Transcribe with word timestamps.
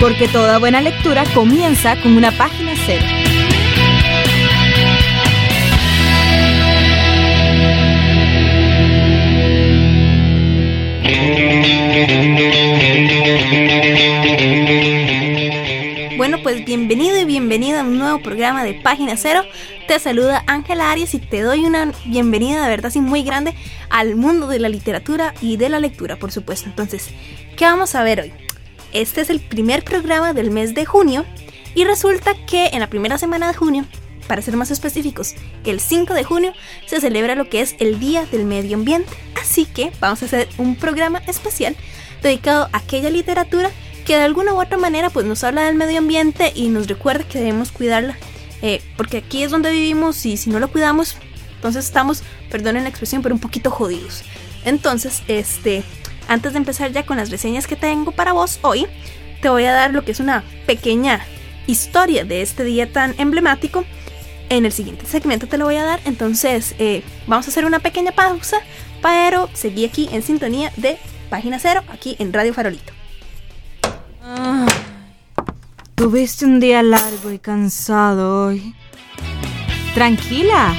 Porque 0.00 0.28
toda 0.28 0.58
buena 0.58 0.80
lectura 0.80 1.24
comienza 1.34 2.00
con 2.00 2.16
una 2.16 2.30
página 2.30 2.72
cero. 2.86 3.04
Bueno, 16.16 16.38
pues 16.44 16.64
bienvenido 16.64 17.18
y 17.18 17.24
bienvenida 17.24 17.80
a 17.80 17.84
un 17.84 17.98
nuevo 17.98 18.20
programa 18.22 18.62
de 18.62 18.74
Página 18.74 19.16
Cero. 19.16 19.42
Te 19.88 19.98
saluda 19.98 20.44
Ángela 20.46 20.92
Arias 20.92 21.14
y 21.14 21.18
te 21.18 21.40
doy 21.40 21.64
una 21.64 21.92
bienvenida 22.04 22.62
de 22.62 22.68
verdad 22.68 22.86
así 22.86 23.00
muy 23.00 23.24
grande 23.24 23.54
al 23.90 24.14
mundo 24.14 24.46
de 24.46 24.60
la 24.60 24.68
literatura 24.68 25.34
y 25.40 25.56
de 25.56 25.68
la 25.68 25.80
lectura, 25.80 26.16
por 26.16 26.30
supuesto. 26.30 26.68
Entonces, 26.68 27.08
¿qué 27.56 27.64
vamos 27.64 27.96
a 27.96 28.04
ver 28.04 28.20
hoy? 28.20 28.47
Este 28.92 29.20
es 29.20 29.30
el 29.30 29.40
primer 29.40 29.84
programa 29.84 30.32
del 30.32 30.50
mes 30.50 30.74
de 30.74 30.86
junio 30.86 31.24
y 31.74 31.84
resulta 31.84 32.34
que 32.46 32.68
en 32.68 32.80
la 32.80 32.88
primera 32.88 33.18
semana 33.18 33.48
de 33.48 33.54
junio, 33.54 33.84
para 34.26 34.42
ser 34.42 34.56
más 34.56 34.70
específicos, 34.70 35.34
el 35.64 35.80
5 35.80 36.14
de 36.14 36.24
junio 36.24 36.52
se 36.86 37.00
celebra 37.00 37.34
lo 37.34 37.48
que 37.48 37.60
es 37.60 37.76
el 37.78 38.00
Día 38.00 38.26
del 38.26 38.44
Medio 38.44 38.76
Ambiente. 38.76 39.12
Así 39.40 39.66
que 39.66 39.92
vamos 40.00 40.22
a 40.22 40.26
hacer 40.26 40.48
un 40.58 40.76
programa 40.76 41.22
especial 41.26 41.76
dedicado 42.22 42.68
a 42.72 42.78
aquella 42.78 43.10
literatura 43.10 43.70
que 44.06 44.16
de 44.16 44.22
alguna 44.22 44.54
u 44.54 44.60
otra 44.60 44.78
manera 44.78 45.10
pues 45.10 45.26
nos 45.26 45.44
habla 45.44 45.64
del 45.64 45.76
medio 45.76 45.98
ambiente 45.98 46.52
y 46.54 46.68
nos 46.68 46.86
recuerda 46.88 47.24
que 47.28 47.38
debemos 47.38 47.72
cuidarla. 47.72 48.16
Eh, 48.62 48.82
porque 48.96 49.18
aquí 49.18 49.42
es 49.42 49.50
donde 49.50 49.70
vivimos 49.70 50.24
y 50.26 50.36
si 50.36 50.50
no 50.50 50.58
lo 50.58 50.68
cuidamos, 50.72 51.16
entonces 51.56 51.84
estamos, 51.84 52.22
perdonen 52.50 52.84
la 52.84 52.88
expresión, 52.88 53.22
pero 53.22 53.34
un 53.34 53.40
poquito 53.40 53.70
jodidos. 53.70 54.22
Entonces, 54.64 55.22
este, 55.28 55.84
antes 56.28 56.52
de 56.52 56.58
empezar 56.58 56.92
ya 56.92 57.04
con 57.04 57.16
las 57.16 57.30
reseñas 57.30 57.66
que 57.66 57.74
tengo 57.74 58.12
para 58.12 58.32
vos 58.32 58.60
hoy, 58.62 58.86
te 59.42 59.48
voy 59.48 59.64
a 59.64 59.72
dar 59.72 59.92
lo 59.92 60.04
que 60.04 60.12
es 60.12 60.20
una 60.20 60.44
pequeña 60.66 61.20
historia 61.66 62.24
de 62.24 62.42
este 62.42 62.64
día 62.64 62.92
tan 62.92 63.14
emblemático. 63.18 63.84
En 64.50 64.64
el 64.64 64.72
siguiente 64.72 65.06
segmento 65.06 65.46
te 65.46 65.58
lo 65.58 65.64
voy 65.64 65.76
a 65.76 65.84
dar, 65.84 66.00
entonces 66.04 66.74
eh, 66.78 67.02
vamos 67.26 67.46
a 67.46 67.50
hacer 67.50 67.64
una 67.64 67.80
pequeña 67.80 68.12
pausa, 68.12 68.58
pero 69.02 69.48
seguí 69.52 69.84
aquí 69.84 70.08
en 70.12 70.22
sintonía 70.22 70.72
de 70.76 70.98
Página 71.30 71.58
Cero, 71.58 71.82
aquí 71.88 72.16
en 72.18 72.32
Radio 72.32 72.54
Farolito. 72.54 72.92
tuviste 75.94 76.44
un 76.44 76.60
día 76.60 76.82
largo 76.82 77.32
y 77.32 77.38
cansado 77.38 78.46
hoy. 78.46 78.74
Tranquila, 79.94 80.74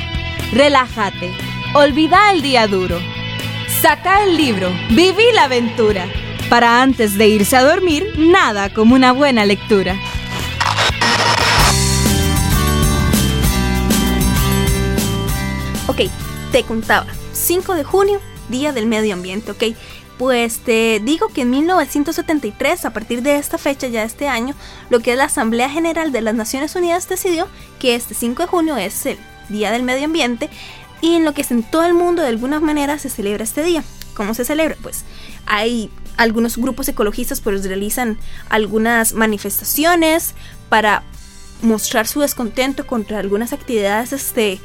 relájate, 0.54 1.32
olvida 1.74 2.32
el 2.32 2.42
día 2.42 2.68
duro 2.68 3.00
Saca 3.82 4.26
el 4.26 4.36
libro, 4.36 4.70
viví 4.90 5.24
la 5.34 5.46
aventura. 5.46 6.06
Para 6.50 6.82
antes 6.82 7.18
de 7.18 7.30
irse 7.30 7.56
a 7.56 7.64
dormir, 7.64 8.14
nada 8.18 8.74
como 8.74 8.94
una 8.94 9.14
buena 9.14 9.46
lectura. 9.46 9.96
Ok, 15.88 16.02
te 16.52 16.64
contaba. 16.64 17.08
5 17.32 17.76
de 17.76 17.86
junio, 17.86 18.20
Día 18.50 18.74
del 18.74 18.86
Medio 18.86 19.14
Ambiente, 19.14 19.52
ok. 19.52 19.64
Pues 20.18 20.60
te 20.60 21.00
digo 21.02 21.30
que 21.30 21.44
en 21.44 21.52
1973, 21.52 22.84
a 22.84 22.90
partir 22.90 23.22
de 23.22 23.38
esta 23.38 23.58
fecha, 23.58 23.88
ya 23.88 24.04
este 24.04 24.28
año, 24.28 24.56
lo 24.90 25.00
que 25.00 25.14
es 25.14 25.18
la 25.18 25.26
Asamblea 25.26 25.70
General 25.70 26.12
de 26.12 26.20
las 26.20 26.36
Naciones 26.36 26.76
Unidas 26.76 27.08
decidió 27.08 27.48
que 27.80 27.96
este 27.96 28.14
5 28.14 28.44
de 28.44 28.48
junio 28.50 28.76
es 28.76 29.06
el 29.06 29.18
Día 29.48 29.72
del 29.72 29.84
Medio 29.84 30.06
Ambiente 30.06 30.50
y 31.02 31.16
en 31.16 31.26
lo 31.26 31.34
que 31.34 31.42
es 31.42 31.52
en 31.52 31.64
todo 31.64 31.86
el 31.86 31.94
mundo 31.94 32.22
de 32.22 32.30
alguna 32.30 32.60
manera 32.60 33.00
se 33.00 33.10
celebra 33.10 33.44
este 33.44 33.64
día. 33.64 33.84
¿Cómo 34.14 34.34
se 34.34 34.44
celebra? 34.44 34.76
Pues 34.82 35.06
hay 35.46 35.90
algunos 36.18 36.58
grupos 36.58 36.90
ecologistas 36.90 37.40
pues 37.40 37.64
realizan 37.66 38.18
algunas 38.50 39.14
manifestaciones 39.14 40.34
para 40.68 41.04
mostrar 41.62 42.08
su 42.08 42.20
descontento 42.20 42.86
contra 42.86 43.20
algunas 43.20 43.54
actividades 43.54 44.12
este, 44.12 44.60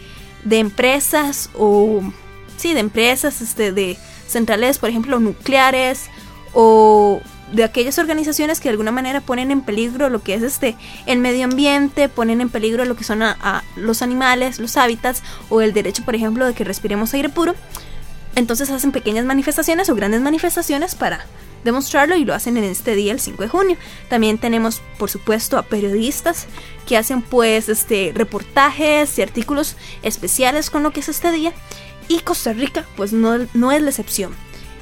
de 0.44 0.58
empresas 0.58 1.50
o 1.54 2.02
sí, 2.56 2.74
de 2.74 2.80
empresas 2.80 3.40
este, 3.40 3.72
de 3.72 3.96
centrales, 4.26 4.78
por 4.78 4.90
ejemplo, 4.90 5.20
nucleares 5.20 6.06
o 6.52 7.20
de 7.52 7.64
aquellas 7.64 7.98
organizaciones 7.98 8.60
que 8.60 8.64
de 8.64 8.70
alguna 8.70 8.92
manera 8.92 9.20
ponen 9.20 9.50
en 9.50 9.60
peligro 9.60 10.08
lo 10.08 10.22
que 10.22 10.34
es 10.34 10.42
este 10.42 10.76
el 11.06 11.18
medio 11.18 11.44
ambiente, 11.44 12.08
ponen 12.08 12.40
en 12.40 12.50
peligro 12.50 12.84
lo 12.84 12.96
que 12.96 13.04
son 13.04 13.22
a, 13.22 13.64
los 13.76 14.02
animales, 14.02 14.58
los 14.58 14.76
hábitats 14.76 15.22
o 15.50 15.60
el 15.60 15.72
derecho, 15.72 16.04
por 16.04 16.14
ejemplo, 16.14 16.46
de 16.46 16.54
que 16.54 16.64
respiremos 16.64 17.14
aire 17.14 17.28
puro. 17.28 17.54
Entonces 18.36 18.70
hacen 18.70 18.92
pequeñas 18.92 19.24
manifestaciones 19.24 19.88
o 19.88 19.94
grandes 19.94 20.20
manifestaciones 20.20 20.94
para 20.94 21.24
demostrarlo 21.62 22.16
y 22.16 22.24
lo 22.24 22.34
hacen 22.34 22.56
en 22.56 22.64
este 22.64 22.94
día, 22.94 23.12
el 23.12 23.20
5 23.20 23.42
de 23.42 23.48
junio. 23.48 23.76
También 24.08 24.38
tenemos, 24.38 24.82
por 24.98 25.10
supuesto, 25.10 25.56
a 25.56 25.62
periodistas 25.62 26.46
que 26.86 26.96
hacen 26.96 27.22
pues 27.22 27.68
este 27.68 28.12
reportajes 28.14 29.18
y 29.18 29.22
artículos 29.22 29.76
especiales 30.02 30.70
con 30.70 30.82
lo 30.82 30.90
que 30.90 31.00
es 31.00 31.08
este 31.08 31.32
día. 31.32 31.52
Y 32.08 32.20
Costa 32.20 32.52
Rica, 32.52 32.84
pues 32.96 33.12
no, 33.12 33.46
no 33.54 33.72
es 33.72 33.80
la 33.80 33.90
excepción. 33.90 34.34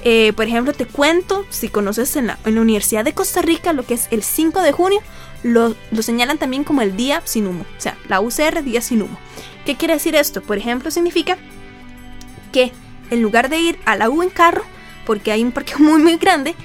Eh, 0.05 0.33
por 0.35 0.47
ejemplo, 0.47 0.73
te 0.73 0.87
cuento, 0.87 1.47
si 1.51 1.69
conoces 1.69 2.17
en 2.17 2.27
la, 2.27 2.39
Universidad 2.45 3.05
de 3.05 3.15
Costa 3.15 3.41
Rica 3.41 3.73
lo 3.73 3.85
que 3.85 3.95
es 3.95 4.09
el 4.11 4.23
5 4.23 4.61
de 4.63 4.73
junio, 4.73 5.01
lo, 5.45 5.75
señalan 6.01 6.39
también 6.39 6.65
como 6.65 6.83
el 6.83 6.97
día 6.97 7.23
sin 7.25 7.47
humo, 7.47 7.65
o 7.77 7.81
sea, 7.81 7.97
la 8.09 8.21
UCR, 8.21 8.62
día 8.65 8.81
sin 8.81 9.03
humo. 9.03 9.17
¿Qué 9.65 9.77
quiere 9.77 9.95
decir 9.95 10.17
esto? 10.17 10.43
Por 10.43 10.59
ejemplo, 10.59 10.91
significa 10.91 11.39
que 12.53 12.73
en 13.11 13.23
lugar 13.23 13.49
de 13.49 13.59
ir 13.59 13.79
a 13.85 13.97
la 13.97 14.11
U 14.11 14.23
en 14.23 14.31
carro, 14.31 14.65
porque 15.07 15.31
hay 15.31 15.43
un 15.45 15.53
parqueo 15.53 15.79
muy 15.81 16.03
muy 16.03 16.17
grande, 16.17 16.57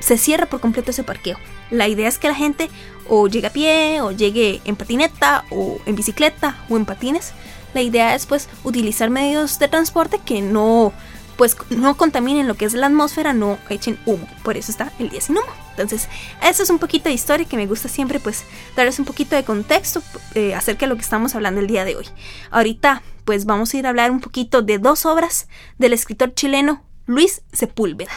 se 0.00 0.18
cierra 0.18 0.46
por 0.46 0.60
completo 0.60 0.90
ese 0.90 1.04
parqueo. 1.04 1.38
La 1.70 1.86
idea 1.86 2.08
es 2.08 2.18
que 2.18 2.28
la 2.28 2.34
gente 2.34 2.70
o 3.08 3.28
llegue 3.28 3.46
a 3.46 3.52
pie, 3.52 4.00
o 4.00 4.10
llegue 4.10 4.60
en 4.64 4.76
patineta, 4.76 5.44
o 5.50 5.78
en 5.86 5.94
bicicleta, 5.94 6.56
o 6.68 6.76
en 6.76 6.84
patines. 6.84 7.32
La 7.74 7.82
idea 7.82 8.14
es 8.14 8.26
pues 8.26 8.48
utilizar 8.64 9.10
medios 9.10 9.58
de 9.58 9.68
transporte 9.68 10.20
que 10.24 10.40
no 10.40 10.92
pues 11.38 11.56
no 11.70 11.96
contaminen 11.96 12.48
lo 12.48 12.56
que 12.56 12.64
es 12.64 12.74
la 12.74 12.88
atmósfera, 12.88 13.32
no 13.32 13.58
echen 13.70 13.96
humo. 14.04 14.26
Por 14.42 14.56
eso 14.56 14.72
está 14.72 14.92
el 14.98 15.08
día 15.08 15.20
sin 15.20 15.38
humo. 15.38 15.46
Entonces, 15.70 16.08
eso 16.42 16.64
es 16.64 16.68
un 16.68 16.80
poquito 16.80 17.08
de 17.08 17.14
historia 17.14 17.46
que 17.46 17.56
me 17.56 17.68
gusta 17.68 17.88
siempre, 17.88 18.18
pues, 18.18 18.42
darles 18.76 18.98
un 18.98 19.04
poquito 19.04 19.36
de 19.36 19.44
contexto 19.44 20.02
eh, 20.34 20.54
acerca 20.54 20.80
de 20.80 20.88
lo 20.88 20.96
que 20.96 21.02
estamos 21.02 21.36
hablando 21.36 21.60
el 21.60 21.68
día 21.68 21.84
de 21.84 21.94
hoy. 21.94 22.06
Ahorita, 22.50 23.02
pues, 23.24 23.46
vamos 23.46 23.72
a 23.72 23.76
ir 23.78 23.86
a 23.86 23.90
hablar 23.90 24.10
un 24.10 24.20
poquito 24.20 24.62
de 24.62 24.78
dos 24.78 25.06
obras 25.06 25.46
del 25.78 25.92
escritor 25.92 26.34
chileno 26.34 26.82
Luis 27.06 27.42
Sepúlveda. 27.52 28.10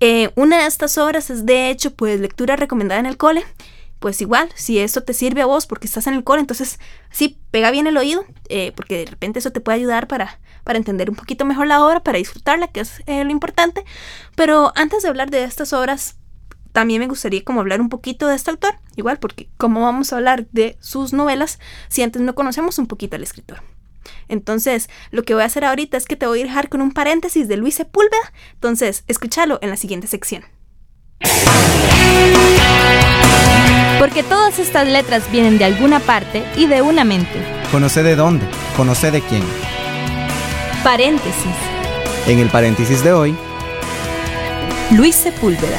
Eh, 0.00 0.30
una 0.34 0.58
de 0.58 0.66
estas 0.66 0.98
obras 0.98 1.30
es, 1.30 1.46
de 1.46 1.70
hecho, 1.70 1.94
pues, 1.94 2.20
lectura 2.20 2.56
recomendada 2.56 3.00
en 3.00 3.06
el 3.06 3.16
cole 3.16 3.46
pues 4.02 4.20
igual, 4.20 4.50
si 4.56 4.80
esto 4.80 5.04
te 5.04 5.14
sirve 5.14 5.42
a 5.42 5.46
vos 5.46 5.66
porque 5.66 5.86
estás 5.86 6.08
en 6.08 6.14
el 6.14 6.24
cole, 6.24 6.40
entonces 6.40 6.80
sí, 7.12 7.38
pega 7.52 7.70
bien 7.70 7.86
el 7.86 7.96
oído, 7.96 8.26
eh, 8.48 8.72
porque 8.74 8.98
de 8.98 9.06
repente 9.06 9.38
eso 9.38 9.52
te 9.52 9.60
puede 9.60 9.78
ayudar 9.78 10.08
para, 10.08 10.40
para 10.64 10.78
entender 10.78 11.10
un 11.10 11.16
poquito 11.16 11.44
mejor 11.44 11.66
la 11.66 11.84
obra, 11.84 12.00
para 12.00 12.18
disfrutarla, 12.18 12.68
que 12.68 12.80
es 12.80 13.02
eh, 13.06 13.24
lo 13.24 13.30
importante. 13.30 13.84
Pero 14.36 14.72
antes 14.76 15.02
de 15.02 15.08
hablar 15.08 15.30
de 15.30 15.44
estas 15.44 15.72
obras, 15.72 16.16
también 16.72 17.00
me 17.00 17.08
gustaría 17.08 17.44
como 17.44 17.60
hablar 17.60 17.80
un 17.80 17.88
poquito 17.88 18.26
de 18.26 18.34
este 18.34 18.50
autor, 18.50 18.74
igual, 18.96 19.18
porque 19.18 19.48
como 19.58 19.82
vamos 19.82 20.12
a 20.12 20.16
hablar 20.16 20.46
de 20.52 20.76
sus 20.80 21.12
novelas 21.12 21.58
si 21.88 22.02
antes 22.02 22.22
no 22.22 22.34
conocemos 22.34 22.78
un 22.78 22.86
poquito 22.86 23.16
al 23.16 23.22
escritor. 23.22 23.62
Entonces, 24.28 24.88
lo 25.10 25.22
que 25.22 25.34
voy 25.34 25.42
a 25.42 25.46
hacer 25.46 25.64
ahorita 25.64 25.96
es 25.96 26.06
que 26.06 26.16
te 26.16 26.26
voy 26.26 26.40
a 26.40 26.44
dejar 26.44 26.68
con 26.68 26.80
un 26.80 26.92
paréntesis 26.92 27.48
de 27.48 27.56
Luis 27.56 27.74
Sepúlveda, 27.74 28.32
entonces 28.54 29.04
escúchalo 29.06 29.58
en 29.62 29.70
la 29.70 29.76
siguiente 29.76 30.06
sección. 30.06 30.44
Porque 33.98 34.22
todas 34.22 34.58
estas 34.58 34.88
letras 34.88 35.30
vienen 35.30 35.58
de 35.58 35.64
alguna 35.64 36.00
parte 36.00 36.44
y 36.56 36.66
de 36.66 36.82
una 36.82 37.04
mente. 37.04 37.38
Conoce 37.70 38.02
de 38.02 38.16
dónde, 38.16 38.46
conoce 38.76 39.10
de 39.10 39.20
quién. 39.20 39.42
Paréntesis. 40.82 41.54
En 42.26 42.40
el 42.40 42.48
paréntesis 42.48 43.04
de 43.04 43.12
hoy, 43.12 43.36
Luis 44.90 45.14
Sepúlveda. 45.14 45.78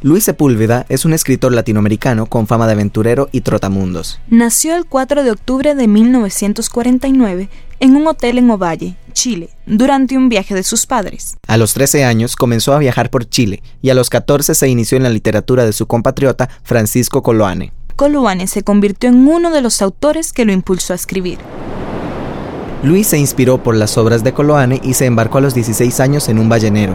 Luis 0.00 0.24
Sepúlveda 0.24 0.86
es 0.88 1.04
un 1.04 1.12
escritor 1.12 1.52
latinoamericano 1.52 2.24
con 2.24 2.46
fama 2.46 2.66
de 2.66 2.72
aventurero 2.72 3.28
y 3.30 3.42
trotamundos. 3.42 4.20
Nació 4.30 4.74
el 4.74 4.86
4 4.86 5.22
de 5.22 5.30
octubre 5.30 5.74
de 5.74 5.86
1949 5.86 7.50
en 7.80 7.96
un 7.96 8.06
hotel 8.06 8.38
en 8.38 8.50
Ovalle, 8.50 8.96
Chile 9.12 9.50
durante 9.66 10.16
un 10.16 10.30
viaje 10.30 10.54
de 10.54 10.62
sus 10.62 10.86
padres. 10.86 11.36
A 11.46 11.58
los 11.58 11.74
13 11.74 12.06
años 12.06 12.36
comenzó 12.36 12.72
a 12.72 12.78
viajar 12.78 13.10
por 13.10 13.28
Chile 13.28 13.62
y 13.82 13.90
a 13.90 13.94
los 13.94 14.08
14 14.08 14.54
se 14.54 14.68
inició 14.68 14.96
en 14.96 15.02
la 15.02 15.10
literatura 15.10 15.66
de 15.66 15.74
su 15.74 15.86
compatriota 15.86 16.48
Francisco 16.62 17.22
Coloane. 17.22 17.74
Coloane 18.00 18.46
se 18.46 18.62
convirtió 18.62 19.10
en 19.10 19.28
uno 19.28 19.50
de 19.50 19.60
los 19.60 19.82
autores 19.82 20.32
que 20.32 20.46
lo 20.46 20.52
impulsó 20.52 20.94
a 20.94 20.96
escribir. 20.96 21.36
Luis 22.82 23.08
se 23.08 23.18
inspiró 23.18 23.62
por 23.62 23.76
las 23.76 23.98
obras 23.98 24.24
de 24.24 24.32
Coloane 24.32 24.80
y 24.82 24.94
se 24.94 25.04
embarcó 25.04 25.36
a 25.36 25.42
los 25.42 25.52
16 25.52 26.00
años 26.00 26.30
en 26.30 26.38
un 26.38 26.48
ballenero. 26.48 26.94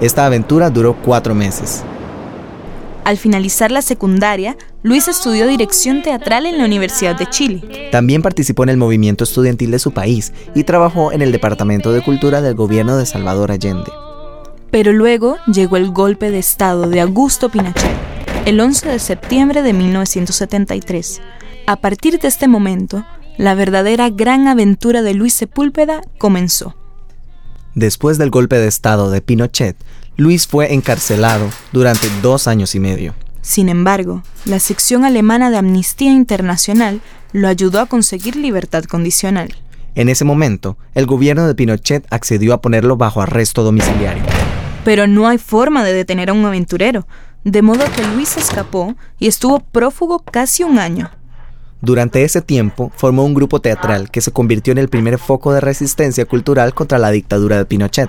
Esta 0.00 0.26
aventura 0.26 0.70
duró 0.70 0.94
cuatro 0.94 1.34
meses. 1.34 1.82
Al 3.04 3.18
finalizar 3.18 3.72
la 3.72 3.82
secundaria, 3.82 4.56
Luis 4.84 5.08
estudió 5.08 5.48
dirección 5.48 6.02
teatral 6.02 6.46
en 6.46 6.58
la 6.58 6.66
Universidad 6.66 7.18
de 7.18 7.28
Chile. 7.28 7.88
También 7.90 8.22
participó 8.22 8.62
en 8.62 8.68
el 8.68 8.76
movimiento 8.76 9.24
estudiantil 9.24 9.72
de 9.72 9.80
su 9.80 9.90
país 9.90 10.32
y 10.54 10.62
trabajó 10.62 11.10
en 11.10 11.22
el 11.22 11.32
Departamento 11.32 11.92
de 11.92 12.00
Cultura 12.00 12.42
del 12.42 12.54
gobierno 12.54 12.96
de 12.96 13.06
Salvador 13.06 13.50
Allende. 13.50 13.90
Pero 14.70 14.92
luego 14.92 15.36
llegó 15.52 15.76
el 15.78 15.90
golpe 15.90 16.30
de 16.30 16.38
Estado 16.38 16.88
de 16.88 17.00
Augusto 17.00 17.48
Pinochet, 17.48 18.13
el 18.46 18.60
11 18.60 18.90
de 18.90 18.98
septiembre 18.98 19.62
de 19.62 19.72
1973. 19.72 21.22
A 21.66 21.76
partir 21.76 22.18
de 22.18 22.28
este 22.28 22.46
momento, 22.46 23.06
la 23.38 23.54
verdadera 23.54 24.10
gran 24.10 24.48
aventura 24.48 25.00
de 25.00 25.14
Luis 25.14 25.32
Sepúlveda 25.32 26.02
comenzó. 26.18 26.76
Después 27.74 28.18
del 28.18 28.30
golpe 28.30 28.56
de 28.56 28.68
Estado 28.68 29.10
de 29.10 29.22
Pinochet, 29.22 29.76
Luis 30.16 30.46
fue 30.46 30.74
encarcelado 30.74 31.48
durante 31.72 32.06
dos 32.20 32.46
años 32.46 32.74
y 32.74 32.80
medio. 32.80 33.14
Sin 33.40 33.70
embargo, 33.70 34.22
la 34.44 34.58
sección 34.58 35.04
alemana 35.04 35.50
de 35.50 35.56
Amnistía 35.56 36.12
Internacional 36.12 37.00
lo 37.32 37.48
ayudó 37.48 37.80
a 37.80 37.86
conseguir 37.86 38.36
libertad 38.36 38.84
condicional. 38.84 39.54
En 39.94 40.10
ese 40.10 40.24
momento, 40.24 40.76
el 40.94 41.06
gobierno 41.06 41.46
de 41.46 41.54
Pinochet 41.54 42.06
accedió 42.10 42.52
a 42.52 42.60
ponerlo 42.60 42.96
bajo 42.96 43.22
arresto 43.22 43.62
domiciliario. 43.62 44.22
Pero 44.84 45.06
no 45.06 45.26
hay 45.28 45.38
forma 45.38 45.82
de 45.82 45.94
detener 45.94 46.28
a 46.28 46.34
un 46.34 46.44
aventurero, 46.44 47.06
de 47.44 47.62
modo 47.62 47.84
que 47.94 48.02
Luis 48.14 48.36
escapó 48.36 48.94
y 49.18 49.28
estuvo 49.28 49.60
prófugo 49.60 50.18
casi 50.18 50.64
un 50.64 50.78
año. 50.78 51.10
Durante 51.80 52.24
ese 52.24 52.40
tiempo 52.40 52.90
formó 52.96 53.24
un 53.24 53.34
grupo 53.34 53.60
teatral 53.60 54.10
que 54.10 54.22
se 54.22 54.32
convirtió 54.32 54.72
en 54.72 54.78
el 54.78 54.88
primer 54.88 55.18
foco 55.18 55.52
de 55.52 55.60
resistencia 55.60 56.24
cultural 56.24 56.72
contra 56.72 56.98
la 56.98 57.10
dictadura 57.10 57.58
de 57.58 57.66
Pinochet. 57.66 58.08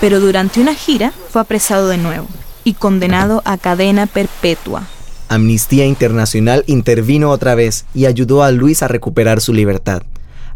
Pero 0.00 0.20
durante 0.20 0.60
una 0.60 0.74
gira 0.74 1.12
fue 1.30 1.40
apresado 1.40 1.88
de 1.88 1.96
nuevo 1.96 2.26
y 2.62 2.74
condenado 2.74 3.40
a 3.46 3.56
cadena 3.56 4.06
perpetua. 4.06 4.86
Amnistía 5.28 5.86
Internacional 5.86 6.62
intervino 6.66 7.30
otra 7.30 7.54
vez 7.54 7.86
y 7.94 8.04
ayudó 8.04 8.42
a 8.42 8.50
Luis 8.52 8.82
a 8.82 8.88
recuperar 8.88 9.40
su 9.40 9.54
libertad. 9.54 10.02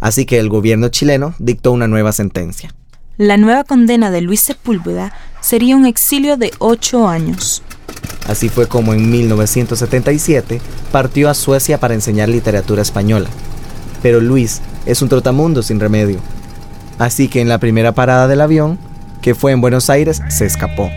Así 0.00 0.26
que 0.26 0.38
el 0.38 0.48
gobierno 0.48 0.88
chileno 0.88 1.34
dictó 1.38 1.72
una 1.72 1.88
nueva 1.88 2.12
sentencia. 2.12 2.74
La 3.20 3.36
nueva 3.36 3.64
condena 3.64 4.10
de 4.10 4.22
Luis 4.22 4.40
Sepúlveda 4.40 5.12
sería 5.42 5.76
un 5.76 5.84
exilio 5.84 6.38
de 6.38 6.52
ocho 6.58 7.06
años. 7.06 7.62
Así 8.26 8.48
fue 8.48 8.66
como 8.66 8.94
en 8.94 9.10
1977 9.10 10.58
partió 10.90 11.28
a 11.28 11.34
Suecia 11.34 11.78
para 11.78 11.92
enseñar 11.92 12.30
literatura 12.30 12.80
española. 12.80 13.28
Pero 14.00 14.22
Luis 14.22 14.62
es 14.86 15.02
un 15.02 15.10
trotamundo 15.10 15.62
sin 15.62 15.80
remedio. 15.80 16.18
Así 16.98 17.28
que 17.28 17.42
en 17.42 17.50
la 17.50 17.58
primera 17.58 17.92
parada 17.92 18.26
del 18.26 18.40
avión, 18.40 18.78
que 19.20 19.34
fue 19.34 19.52
en 19.52 19.60
Buenos 19.60 19.90
Aires, 19.90 20.22
se 20.28 20.46
escapó. 20.46 20.90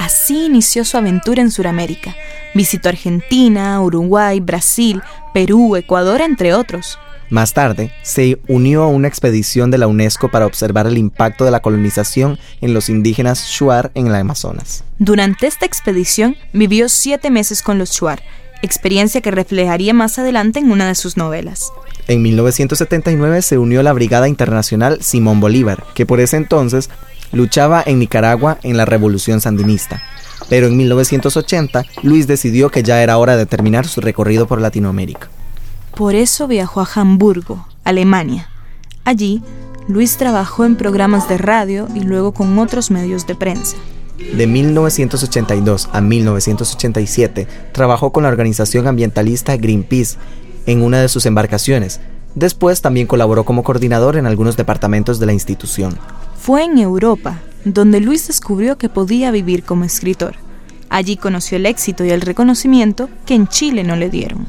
Así 0.00 0.44
inició 0.44 0.84
su 0.84 0.98
aventura 0.98 1.40
en 1.40 1.50
Sudamérica. 1.50 2.14
Visitó 2.54 2.90
Argentina, 2.90 3.80
Uruguay, 3.80 4.40
Brasil, 4.40 5.00
Perú, 5.32 5.76
Ecuador, 5.76 6.20
entre 6.20 6.52
otros. 6.52 6.98
Más 7.32 7.54
tarde, 7.54 7.90
se 8.02 8.42
unió 8.46 8.82
a 8.82 8.88
una 8.88 9.08
expedición 9.08 9.70
de 9.70 9.78
la 9.78 9.86
UNESCO 9.86 10.30
para 10.30 10.44
observar 10.44 10.86
el 10.86 10.98
impacto 10.98 11.46
de 11.46 11.50
la 11.50 11.60
colonización 11.60 12.38
en 12.60 12.74
los 12.74 12.90
indígenas 12.90 13.46
Shuar 13.46 13.90
en 13.94 14.08
el 14.08 14.14
Amazonas. 14.14 14.84
Durante 14.98 15.46
esta 15.46 15.64
expedición 15.64 16.36
vivió 16.52 16.90
siete 16.90 17.30
meses 17.30 17.62
con 17.62 17.78
los 17.78 17.90
Shuar, 17.90 18.22
experiencia 18.60 19.22
que 19.22 19.30
reflejaría 19.30 19.94
más 19.94 20.18
adelante 20.18 20.58
en 20.58 20.70
una 20.70 20.86
de 20.86 20.94
sus 20.94 21.16
novelas. 21.16 21.72
En 22.06 22.20
1979 22.20 23.40
se 23.40 23.56
unió 23.56 23.80
a 23.80 23.82
la 23.82 23.94
Brigada 23.94 24.28
Internacional 24.28 25.02
Simón 25.02 25.40
Bolívar, 25.40 25.84
que 25.94 26.04
por 26.04 26.20
ese 26.20 26.36
entonces 26.36 26.90
luchaba 27.32 27.82
en 27.86 27.98
Nicaragua 27.98 28.58
en 28.62 28.76
la 28.76 28.84
Revolución 28.84 29.40
Sandinista. 29.40 30.02
Pero 30.50 30.66
en 30.66 30.76
1980, 30.76 31.86
Luis 32.02 32.26
decidió 32.26 32.68
que 32.68 32.82
ya 32.82 33.02
era 33.02 33.16
hora 33.16 33.38
de 33.38 33.46
terminar 33.46 33.86
su 33.86 34.02
recorrido 34.02 34.46
por 34.46 34.60
Latinoamérica. 34.60 35.30
Por 35.96 36.14
eso 36.14 36.48
viajó 36.48 36.80
a 36.80 36.88
Hamburgo, 36.94 37.66
Alemania. 37.84 38.48
Allí, 39.04 39.42
Luis 39.88 40.16
trabajó 40.16 40.64
en 40.64 40.76
programas 40.76 41.28
de 41.28 41.38
radio 41.38 41.88
y 41.94 42.00
luego 42.00 42.32
con 42.32 42.58
otros 42.58 42.90
medios 42.90 43.26
de 43.26 43.34
prensa. 43.34 43.76
De 44.36 44.46
1982 44.46 45.88
a 45.92 46.00
1987 46.00 47.48
trabajó 47.72 48.12
con 48.12 48.22
la 48.22 48.28
organización 48.28 48.86
ambientalista 48.86 49.56
Greenpeace 49.56 50.16
en 50.66 50.82
una 50.82 51.00
de 51.00 51.08
sus 51.08 51.26
embarcaciones. 51.26 52.00
Después 52.34 52.80
también 52.80 53.06
colaboró 53.06 53.44
como 53.44 53.62
coordinador 53.62 54.16
en 54.16 54.26
algunos 54.26 54.56
departamentos 54.56 55.18
de 55.18 55.26
la 55.26 55.32
institución. 55.32 55.98
Fue 56.38 56.64
en 56.64 56.78
Europa 56.78 57.40
donde 57.64 58.00
Luis 58.00 58.26
descubrió 58.26 58.78
que 58.78 58.88
podía 58.88 59.30
vivir 59.30 59.62
como 59.62 59.84
escritor. 59.84 60.36
Allí 60.88 61.16
conoció 61.16 61.56
el 61.56 61.66
éxito 61.66 62.04
y 62.04 62.10
el 62.10 62.20
reconocimiento 62.20 63.08
que 63.26 63.34
en 63.34 63.48
Chile 63.48 63.84
no 63.84 63.96
le 63.96 64.10
dieron. 64.10 64.46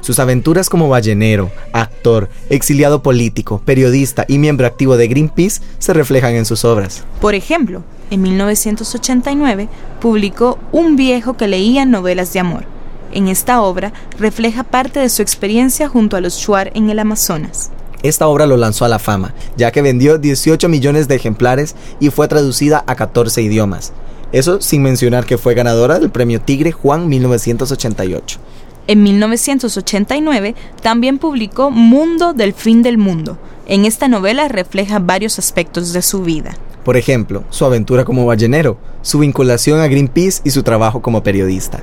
Sus 0.00 0.18
aventuras 0.18 0.68
como 0.68 0.88
ballenero, 0.88 1.50
actor, 1.72 2.28
exiliado 2.50 3.02
político, 3.02 3.60
periodista 3.64 4.24
y 4.28 4.38
miembro 4.38 4.66
activo 4.66 4.96
de 4.96 5.08
Greenpeace 5.08 5.60
se 5.78 5.92
reflejan 5.92 6.34
en 6.34 6.44
sus 6.44 6.64
obras. 6.64 7.04
Por 7.20 7.34
ejemplo, 7.34 7.82
en 8.10 8.22
1989 8.22 9.68
publicó 10.00 10.58
Un 10.72 10.96
viejo 10.96 11.36
que 11.36 11.48
leía 11.48 11.84
novelas 11.84 12.32
de 12.32 12.40
amor. 12.40 12.64
En 13.12 13.28
esta 13.28 13.62
obra 13.62 13.92
refleja 14.18 14.62
parte 14.62 15.00
de 15.00 15.08
su 15.08 15.22
experiencia 15.22 15.88
junto 15.88 16.16
a 16.16 16.20
los 16.20 16.36
Shuar 16.36 16.70
en 16.74 16.90
el 16.90 16.98
Amazonas. 16.98 17.70
Esta 18.02 18.28
obra 18.28 18.46
lo 18.46 18.56
lanzó 18.56 18.84
a 18.84 18.88
la 18.88 19.00
fama, 19.00 19.34
ya 19.56 19.72
que 19.72 19.82
vendió 19.82 20.18
18 20.18 20.68
millones 20.68 21.08
de 21.08 21.16
ejemplares 21.16 21.74
y 21.98 22.10
fue 22.10 22.28
traducida 22.28 22.84
a 22.86 22.94
14 22.94 23.42
idiomas. 23.42 23.92
Eso 24.30 24.60
sin 24.60 24.82
mencionar 24.82 25.24
que 25.24 25.38
fue 25.38 25.54
ganadora 25.54 25.98
del 25.98 26.10
Premio 26.10 26.40
Tigre 26.40 26.70
Juan 26.70 27.08
1988. 27.08 28.38
En 28.88 29.02
1989 29.02 30.54
también 30.82 31.18
publicó 31.18 31.70
Mundo 31.70 32.32
del 32.32 32.54
Fin 32.54 32.82
del 32.82 32.96
Mundo. 32.96 33.38
En 33.66 33.84
esta 33.84 34.08
novela 34.08 34.48
refleja 34.48 34.98
varios 34.98 35.38
aspectos 35.38 35.92
de 35.92 36.00
su 36.00 36.22
vida. 36.22 36.56
Por 36.86 36.96
ejemplo, 36.96 37.44
su 37.50 37.66
aventura 37.66 38.06
como 38.06 38.24
ballenero, 38.24 38.78
su 39.02 39.18
vinculación 39.18 39.80
a 39.80 39.88
Greenpeace 39.88 40.40
y 40.42 40.50
su 40.50 40.62
trabajo 40.62 41.02
como 41.02 41.22
periodista. 41.22 41.82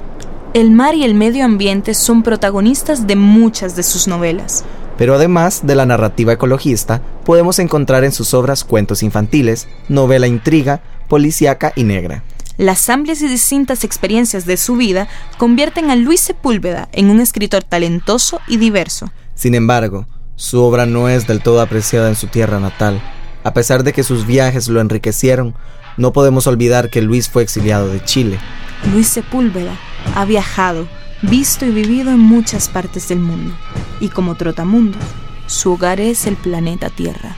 El 0.56 0.72
mar 0.72 0.96
y 0.96 1.04
el 1.04 1.14
medio 1.14 1.46
ambiente 1.46 1.94
son 1.94 2.24
protagonistas 2.24 3.06
de 3.06 3.16
muchas 3.16 3.76
de 3.76 3.84
sus 3.84 4.08
novelas. 4.08 4.66
Pero 4.98 5.14
además 5.14 5.62
de 5.64 5.76
la 5.76 5.86
narrativa 5.86 6.34
ecologista, 6.34 7.04
podemos 7.24 7.60
encontrar 7.60 8.04
en 8.04 8.14
sus 8.14 8.34
obras 8.34 8.64
cuentos 8.64 9.04
infantiles, 9.04 9.68
novela 9.90 10.26
intriga, 10.26 10.82
policíaca 11.08 11.72
y 11.76 11.84
negra. 11.84 12.24
Las 12.58 12.90
amplias 12.90 13.22
y 13.22 13.28
distintas 13.28 13.84
experiencias 13.84 14.46
de 14.46 14.56
su 14.56 14.78
vida 14.78 15.10
convierten 15.38 15.92
a 15.92 15.96
Luis 15.96 16.22
Sepúlveda 16.22 16.88
en 16.94 17.10
un 17.10 17.20
escritor 17.20 17.64
talentoso 17.64 18.40
y 18.48 18.58
diverso. 18.58 19.12
Sin 19.34 19.56
embargo, 19.56 20.08
su 20.38 20.62
obra 20.62 20.86
no 20.86 21.10
es 21.10 21.28
del 21.28 21.42
todo 21.42 21.60
apreciada 21.60 22.08
en 22.08 22.16
su 22.16 22.28
tierra 22.28 22.60
natal. 22.62 23.02
A 23.44 23.54
pesar 23.54 23.84
de 23.84 23.92
que 23.92 24.04
sus 24.04 24.26
viajes 24.26 24.70
lo 24.70 24.80
enriquecieron, 24.80 25.54
no 25.98 26.14
podemos 26.14 26.48
olvidar 26.48 26.90
que 26.90 27.02
Luis 27.02 27.30
fue 27.30 27.44
exiliado 27.44 27.90
de 27.90 28.04
Chile. 28.04 28.40
Luis 28.92 29.08
Sepúlveda 29.08 29.78
ha 30.16 30.24
viajado, 30.24 30.88
visto 31.22 31.66
y 31.66 31.72
vivido 31.72 32.12
en 32.12 32.20
muchas 32.20 32.70
partes 32.70 33.10
del 33.10 33.20
mundo. 33.20 33.54
Y 34.00 34.10
como 34.10 34.36
trotamundo, 34.36 34.98
su 35.46 35.74
hogar 35.74 36.00
es 36.00 36.26
el 36.26 36.38
planeta 36.38 36.90
Tierra. 36.90 37.36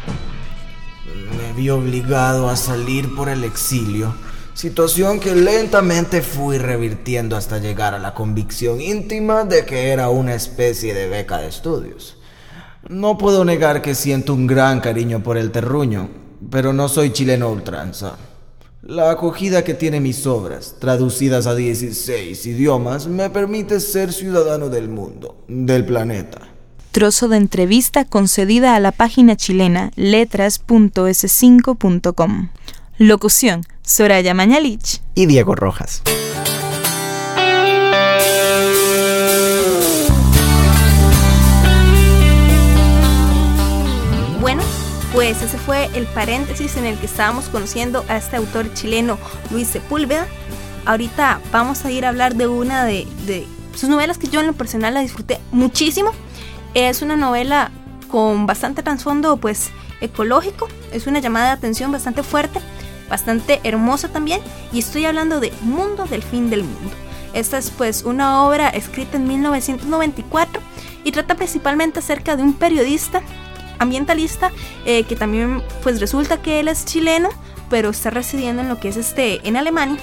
Me 1.38 1.54
vi 1.54 1.70
obligado 1.70 2.50
a 2.50 2.56
salir 2.56 3.14
por 3.16 3.30
el 3.30 3.44
exilio 3.44 4.14
situación 4.58 5.20
que 5.20 5.36
lentamente 5.36 6.24
fui 6.24 6.58
revirtiendo 6.58 7.38
hasta 7.38 7.60
llegar 7.60 7.94
a 7.94 8.00
la 8.00 8.16
convicción 8.16 8.82
íntima 8.82 9.44
de 9.44 9.66
que 9.66 9.90
era 9.90 10.10
una 10.10 10.34
especie 10.34 10.96
de 10.96 11.08
beca 11.08 11.38
de 11.38 11.48
estudios. 11.48 12.18
No 12.90 13.20
puedo 13.20 13.46
negar 13.46 13.84
que 13.84 13.94
siento 13.94 14.34
un 14.34 14.48
gran 14.48 14.80
cariño 14.80 15.22
por 15.22 15.38
el 15.38 15.52
terruño, 15.52 16.10
pero 16.50 16.74
no 16.74 16.90
soy 16.90 17.12
chileno 17.12 17.52
ultranza. 17.52 18.18
La 18.82 19.12
acogida 19.12 19.64
que 19.64 19.76
tienen 19.76 20.02
mis 20.02 20.26
obras, 20.26 20.78
traducidas 20.80 21.46
a 21.46 21.54
16 21.54 22.44
idiomas, 22.48 23.06
me 23.06 23.30
permite 23.30 23.80
ser 23.80 24.12
ciudadano 24.12 24.70
del 24.70 24.90
mundo, 24.90 25.46
del 25.48 25.86
planeta. 25.86 26.42
Trozo 26.94 27.28
de 27.28 27.38
entrevista 27.38 28.06
concedida 28.06 28.74
a 28.74 28.80
la 28.80 28.92
página 28.92 29.36
chilena 29.36 29.92
letras.s5.com. 29.96 32.50
Locución, 33.00 33.62
Soraya 33.84 34.34
Mañalich 34.34 35.02
y 35.14 35.28
Diego 35.28 35.54
Rojas. 35.54 36.02
pues 45.14 45.42
ese 45.42 45.58
fue 45.58 45.90
el 45.96 46.06
paréntesis 46.06 46.78
en 46.78 46.86
el 46.86 46.96
que 47.00 47.08
estábamos 47.08 47.46
conociendo 47.46 48.06
a 48.08 48.18
este 48.18 48.36
autor 48.36 48.72
chileno 48.76 49.18
Luis 49.50 49.68
Sepúlveda. 49.68 50.28
Ahorita 50.86 51.42
vamos 51.52 51.84
a 51.86 51.92
ir 51.92 52.06
a 52.06 52.10
hablar 52.10 52.36
de 52.36 52.48
una 52.48 52.86
de, 52.86 53.08
de 53.26 53.48
sus 53.74 53.90
novelas 53.90 54.20
que 54.20 54.28
yo 54.28 54.42
en 54.42 54.48
lo 54.48 54.54
personal 54.54 54.94
la 54.94 55.00
disfruté 55.00 55.40
muchísimo. 55.52 56.12
Es 56.76 57.02
una 57.02 57.18
novela 57.18 57.72
con 58.10 58.46
bastante 58.46 58.84
trasfondo 58.84 59.38
pues 59.38 59.72
ecológico, 60.02 60.68
es 60.92 61.08
una 61.08 61.18
llamada 61.18 61.48
de 61.48 61.54
atención 61.54 61.92
bastante 61.92 62.22
fuerte, 62.22 62.60
bastante 63.10 63.60
hermosa 63.64 64.10
también 64.10 64.42
y 64.72 64.80
estoy 64.80 65.06
hablando 65.06 65.40
de 65.40 65.54
Mundo 65.62 66.06
del 66.06 66.24
fin 66.24 66.50
del 66.50 66.64
mundo. 66.64 66.92
Esta 67.34 67.58
es 67.58 67.70
pues 67.72 68.04
una 68.04 68.44
obra 68.44 68.70
escrita 68.70 69.18
en 69.18 69.28
1994 69.28 70.62
y 71.04 71.12
trata 71.12 71.36
principalmente 71.36 72.00
acerca 72.00 72.36
de 72.36 72.44
un 72.44 72.54
periodista 72.54 73.22
ambientalista 73.80 74.52
eh, 74.86 75.04
que 75.04 75.16
también 75.16 75.62
pues 75.84 76.00
resulta 76.00 76.42
que 76.42 76.60
él 76.60 76.68
es 76.68 76.86
chileno 76.86 77.30
pero 77.70 77.90
está 77.90 78.10
residiendo 78.10 78.64
en 78.64 78.70
lo 78.70 78.80
que 78.80 78.88
es 78.88 78.98
este 78.98 79.48
en 79.48 79.56
Alemania 79.56 80.00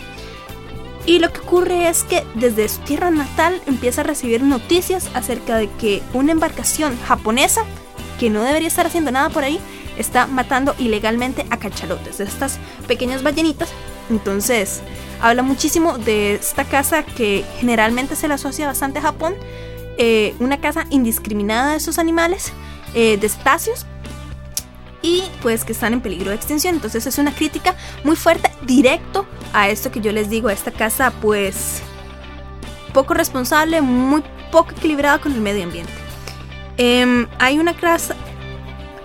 y 1.07 1.19
lo 1.19 1.33
que 1.33 1.41
ocurre 1.41 1.89
es 1.89 2.03
que 2.05 2.25
desde 2.35 2.69
su 2.69 2.81
tierra 2.81 3.11
natal 3.11 3.61
empieza 3.67 4.01
a 4.01 4.05
recibir 4.05 4.43
noticias 4.43 5.11
acerca 5.15 5.57
de 5.57 5.69
que 5.73 6.03
una 6.15 6.33
embarcación 6.33 6.99
japonesa 7.07 7.65
que 8.19 8.31
no 8.31 8.43
debería 8.43 8.69
estar 8.69 8.87
haciendo 8.87 9.11
nada 9.11 9.31
por 9.31 9.45
ahí 9.45 9.61
está 9.97 10.27
matando 10.27 10.75
ilegalmente 10.79 11.47
a 11.51 11.59
cachalotes, 11.59 12.21
estas 12.21 12.59
pequeñas 12.87 13.23
ballenitas. 13.23 13.71
Entonces, 14.11 14.83
habla 15.21 15.43
muchísimo 15.43 15.99
de 15.99 16.35
esta 16.35 16.65
casa 16.65 17.05
que 17.05 17.45
generalmente 17.59 18.17
se 18.17 18.29
le 18.29 18.35
asocia 18.35 18.67
bastante 18.67 18.99
a 18.99 19.03
Japón, 19.03 19.35
eh, 19.97 20.35
una 20.41 20.61
casa 20.61 20.87
indiscriminada 20.91 21.73
de 21.73 21.77
esos 21.77 21.99
animales, 21.99 22.53
eh, 22.95 23.17
de 23.17 23.27
espacios 23.27 23.87
y 25.03 25.23
pues 25.43 25.65
que 25.65 25.73
están 25.73 25.93
en 25.93 26.01
peligro 26.01 26.31
de 26.31 26.37
extinción. 26.37 26.75
Entonces 26.75 27.07
es 27.07 27.19
una 27.19 27.35
crítica 27.35 27.77
muy 28.03 28.17
fuerte, 28.17 28.51
directo 28.63 29.27
a 29.53 29.69
esto 29.69 29.91
que 29.91 30.01
yo 30.01 30.13
les 30.13 30.29
digo, 30.29 30.49
a 30.49 30.53
esta 30.53 30.71
casa 30.71 31.13
pues 31.23 31.83
poco 32.93 33.15
responsable, 33.15 33.81
muy 33.81 34.23
poco 34.51 34.73
equilibrada 34.73 35.21
con 35.21 35.33
el 35.33 35.41
medio 35.41 35.65
ambiente. 35.65 36.04
Em, 36.77 37.27
hay 37.39 37.59
una 37.59 37.75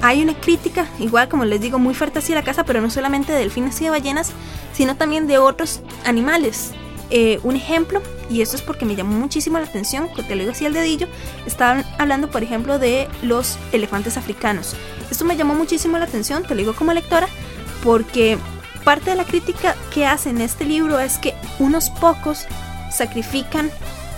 hay 0.02 0.22
una 0.22 0.34
crítica, 0.34 0.88
igual 0.98 1.28
como 1.28 1.46
les 1.46 1.60
digo, 1.60 1.78
muy 1.78 1.94
fuerte 1.94 2.20
hacia 2.20 2.36
la 2.36 2.44
casa, 2.44 2.64
pero 2.64 2.82
no 2.82 2.90
solamente 2.90 3.34
de 3.34 3.40
delfines 3.40 3.80
y 3.82 3.86
de 3.86 3.90
ballenas, 3.90 4.32
sino 4.74 4.96
también 4.96 5.28
de 5.28 5.38
otros 5.38 5.82
animales. 6.06 6.72
Eh, 7.12 7.40
un 7.44 7.56
ejemplo, 7.56 8.02
y 8.30 8.42
esto 8.42 8.56
es 8.56 8.62
porque 8.62 8.86
me 8.86 8.96
llamó 8.96 9.18
muchísimo 9.18 9.58
la 9.58 9.66
atención, 9.66 10.10
que 10.14 10.24
te 10.24 10.36
lo 10.36 10.42
digo 10.42 10.52
así 10.52 10.66
al 10.66 10.74
dedillo, 10.74 11.08
estaban 11.46 11.84
hablando, 11.98 12.30
por 12.30 12.44
ejemplo, 12.44 12.80
de 12.80 13.08
los 13.24 13.58
elefantes 13.72 14.16
africanos. 14.16 14.76
Esto 15.12 15.26
me 15.26 15.36
llamó 15.36 15.56
muchísimo 15.56 15.98
la 15.98 16.06
atención, 16.06 16.44
te 16.44 16.50
lo 16.50 16.60
digo 16.60 16.76
como 16.76 16.94
lectora, 16.94 17.28
porque 17.84 18.38
parte 18.84 19.10
de 19.10 19.16
la 19.16 19.26
crítica 19.26 19.76
que 19.94 20.06
hace 20.06 20.30
en 20.30 20.42
este 20.42 20.66
libro 20.66 21.00
es 21.00 21.18
que 21.18 21.34
unos 21.58 21.90
pocos 21.90 22.46
sacrifican 22.92 23.72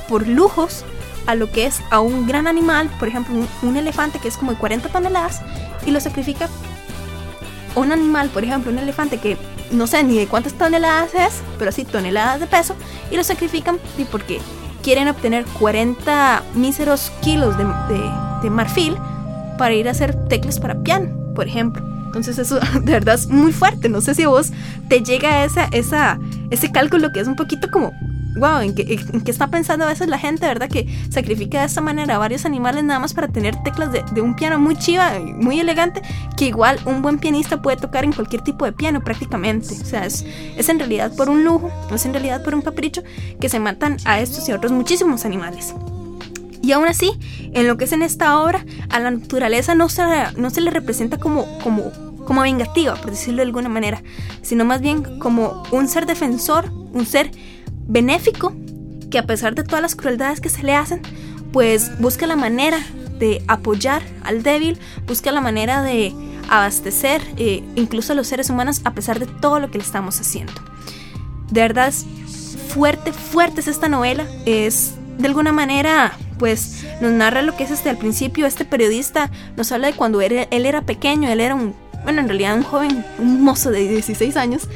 por 0.08 0.28
lujos 0.28 0.86
a 1.26 1.36
lo 1.36 1.52
que 1.52 1.66
es 1.66 1.82
a 1.90 2.00
un 2.00 2.28
gran 2.28 2.48
animal, 2.48 2.90
por 3.00 3.08
ejemplo, 3.08 3.36
un, 3.62 3.78
elefante 3.78 4.20
que 4.20 4.28
es 4.28 4.38
como 4.38 4.52
de 4.52 4.58
40 4.58 4.90
toneladas, 4.90 5.42
y 5.86 5.92
lo 5.92 6.00
sacrifica 6.00 6.50
un 7.76 7.92
animal, 7.92 8.30
por 8.30 8.44
ejemplo, 8.44 8.72
un 8.72 8.80
elefante 8.80 9.18
que 9.18 9.38
no 9.72 9.88
sé 9.88 10.04
ni 10.04 10.18
de 10.18 10.28
cuántas 10.28 10.54
toneladas 10.54 11.14
es, 11.14 11.42
pero 11.58 11.72
sí 11.72 11.86
toneladas 11.86 12.40
de 12.40 12.48
peso, 12.48 12.76
y 13.10 13.16
lo 13.16 13.24
sacrifican 13.24 13.80
porque 14.12 14.40
quieren 14.84 15.08
obtener 15.08 15.46
40 15.60 16.44
míseros 16.56 17.12
kilos 17.22 17.58
de, 17.58 17.66
de, 18.42 18.50
marfil 18.50 18.98
para 19.58 19.74
ir 19.74 19.88
a 19.88 19.92
hacer 19.92 20.16
teclas 20.28 20.60
para 20.60 20.82
piano, 20.82 21.10
por 21.36 21.48
ejemplo. 21.48 21.84
Entonces 22.08 22.38
eso 22.40 22.60
de 22.82 22.92
verdad 22.92 23.16
es 23.16 23.28
muy 23.28 23.54
fuerte. 23.54 23.90
No 23.90 24.02
sé 24.02 24.16
si 24.16 24.24
a 24.24 24.28
vos 24.28 24.52
te 24.90 25.02
llega 25.02 25.46
esa, 25.46 25.66
esa, 25.66 26.20
ese 26.50 26.72
cálculo 26.72 27.12
que 27.12 27.20
es 27.20 27.28
un 27.28 27.36
poquito 27.36 27.70
como 27.72 27.94
wow, 28.36 28.60
¿en 28.60 28.74
qué, 28.76 29.00
está 29.26 29.48
pensando 29.48 29.86
a 29.86 29.88
veces 29.88 30.08
la 30.08 30.18
gente, 30.18 30.46
verdad? 30.46 30.70
Que 30.70 30.88
sacrifica 31.10 31.60
de 31.60 31.66
esta 31.66 31.82
manera 31.82 32.18
varios 32.18 32.46
animales 32.46 32.84
nada 32.84 33.00
más 33.00 33.14
para 33.14 33.28
tener 33.28 33.56
teclas 33.64 33.92
de, 33.92 34.22
un 34.22 34.36
piano 34.36 34.60
muy 34.60 34.76
chiva, 34.76 35.20
muy 35.20 35.60
elegante, 35.60 36.02
que 36.38 36.46
igual 36.46 36.80
un 36.86 37.02
buen 37.02 37.20
pianista 37.20 37.62
puede 37.62 37.78
tocar 37.78 38.04
en 38.04 38.14
cualquier 38.14 38.42
tipo 38.42 38.66
de 38.66 38.72
piano 38.72 39.02
prácticamente. 39.02 39.74
O 39.82 39.86
sea, 39.86 40.06
es, 40.06 40.26
es 40.58 40.70
en 40.70 40.80
realidad 40.80 41.16
por 41.16 41.30
un 41.30 41.44
lujo, 41.44 41.72
es 41.94 42.06
en 42.06 42.14
realidad 42.14 42.44
por 42.44 42.56
un 42.56 42.62
capricho 42.62 43.04
que 43.40 43.50
se 43.50 43.60
matan 43.60 43.98
a 44.06 44.20
estos 44.20 44.48
y 44.48 44.52
a 44.52 44.56
otros 44.56 44.72
muchísimos 44.72 45.26
animales. 45.26 45.74
Y 46.64 46.74
aún 46.74 46.88
así, 46.88 47.14
en 47.54 47.68
lo 47.68 47.78
que 47.78 47.86
es 47.86 47.92
en 47.92 48.04
esta 48.04 48.40
obra, 48.40 48.64
a 48.90 49.00
la 49.00 49.12
naturaleza 49.12 49.74
no 49.74 49.90
se, 49.90 50.04
no 50.38 50.50
se 50.52 50.62
le 50.62 50.70
representa 50.70 51.18
como, 51.18 51.58
como, 51.60 51.92
como 52.26 52.42
vengativa, 52.42 52.96
por 52.96 53.10
decirlo 53.10 53.38
de 53.38 53.48
alguna 53.48 53.68
manera, 53.68 54.04
sino 54.44 54.64
más 54.64 54.80
bien 54.80 55.20
como 55.20 55.64
un 55.72 55.88
ser 55.88 56.06
defensor, 56.06 56.72
un 56.94 57.06
ser 57.06 57.32
benéfico 57.92 58.54
que 59.10 59.20
a 59.20 59.26
pesar 59.26 59.54
de 59.54 59.64
todas 59.64 59.82
las 59.82 59.96
crueldades 59.96 60.40
que 60.40 60.50
se 60.50 60.64
le 60.64 60.74
hacen, 60.74 61.02
pues 61.52 62.00
busca 62.00 62.26
la 62.26 62.38
manera 62.38 62.80
de 63.20 63.44
apoyar 63.48 64.02
al 64.24 64.42
débil, 64.42 64.80
busca 65.06 65.32
la 65.32 65.42
manera 65.42 65.84
de 65.84 66.14
abastecer 66.50 67.22
eh, 67.38 67.64
incluso 67.76 68.14
a 68.14 68.16
los 68.16 68.28
seres 68.28 68.50
humanos 68.50 68.82
a 68.86 68.94
pesar 68.94 69.20
de 69.20 69.28
todo 69.28 69.60
lo 69.60 69.70
que 69.70 69.78
le 69.78 69.84
estamos 69.84 70.20
haciendo. 70.20 70.54
De 71.52 71.62
verdad 71.62 71.90
es 71.90 72.06
fuerte, 72.70 73.12
fuerte 73.12 73.60
es 73.60 73.68
esta 73.68 73.90
novela, 73.90 74.26
es 74.46 74.94
de 75.18 75.28
alguna 75.28 75.52
manera 75.52 76.14
pues 76.40 76.86
nos 77.02 77.12
narra 77.12 77.44
lo 77.44 77.56
que 77.56 77.66
es 77.66 77.72
este 77.72 77.90
al 77.90 77.98
principio, 77.98 78.48
este 78.48 78.66
periodista 78.66 79.30
nos 79.58 79.72
habla 79.72 79.88
de 79.88 79.94
cuando 79.94 80.22
él, 80.22 80.48
él 80.50 80.66
era 80.66 80.82
pequeño, 80.82 81.30
él 81.30 81.42
era 81.42 81.54
un, 81.54 81.76
bueno 82.04 82.22
en 82.22 82.28
realidad 82.28 82.56
un 82.56 82.64
joven, 82.64 83.06
un 83.20 83.44
mozo 83.44 83.70
de 83.70 83.88
16 83.88 84.38
años, 84.38 84.68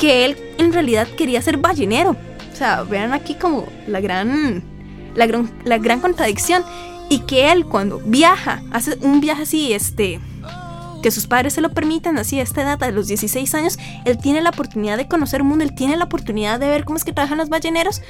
que 0.00 0.24
él 0.24 0.36
en 0.56 0.72
realidad 0.72 1.06
quería 1.06 1.42
ser 1.42 1.58
ballenero. 1.58 2.16
O 2.52 2.56
sea, 2.56 2.82
vean 2.82 3.12
aquí 3.12 3.34
como 3.34 3.66
la 3.86 4.00
gran, 4.00 4.62
la 5.14 5.26
gran, 5.26 5.50
la 5.64 5.78
gran 5.78 6.00
contradicción. 6.00 6.64
Y 7.10 7.20
que 7.20 7.52
él 7.52 7.66
cuando 7.66 8.00
viaja, 8.04 8.62
hace 8.72 8.96
un 9.02 9.20
viaje 9.20 9.42
así, 9.42 9.72
este, 9.72 10.20
que 11.02 11.10
sus 11.10 11.26
padres 11.26 11.54
se 11.54 11.60
lo 11.60 11.70
permitan, 11.70 12.18
así 12.18 12.38
a 12.38 12.42
esta 12.42 12.62
edad 12.62 12.78
de 12.78 12.92
los 12.92 13.08
16 13.08 13.54
años, 13.54 13.78
él 14.04 14.16
tiene 14.16 14.40
la 14.40 14.50
oportunidad 14.50 14.96
de 14.96 15.08
conocer 15.08 15.40
el 15.40 15.44
mundo, 15.44 15.64
él 15.64 15.74
tiene 15.74 15.96
la 15.96 16.04
oportunidad 16.04 16.58
de 16.60 16.68
ver 16.68 16.84
cómo 16.84 16.96
es 16.96 17.04
que 17.04 17.12
trabajan 17.12 17.38
los 17.38 17.48
balleneros. 17.48 18.00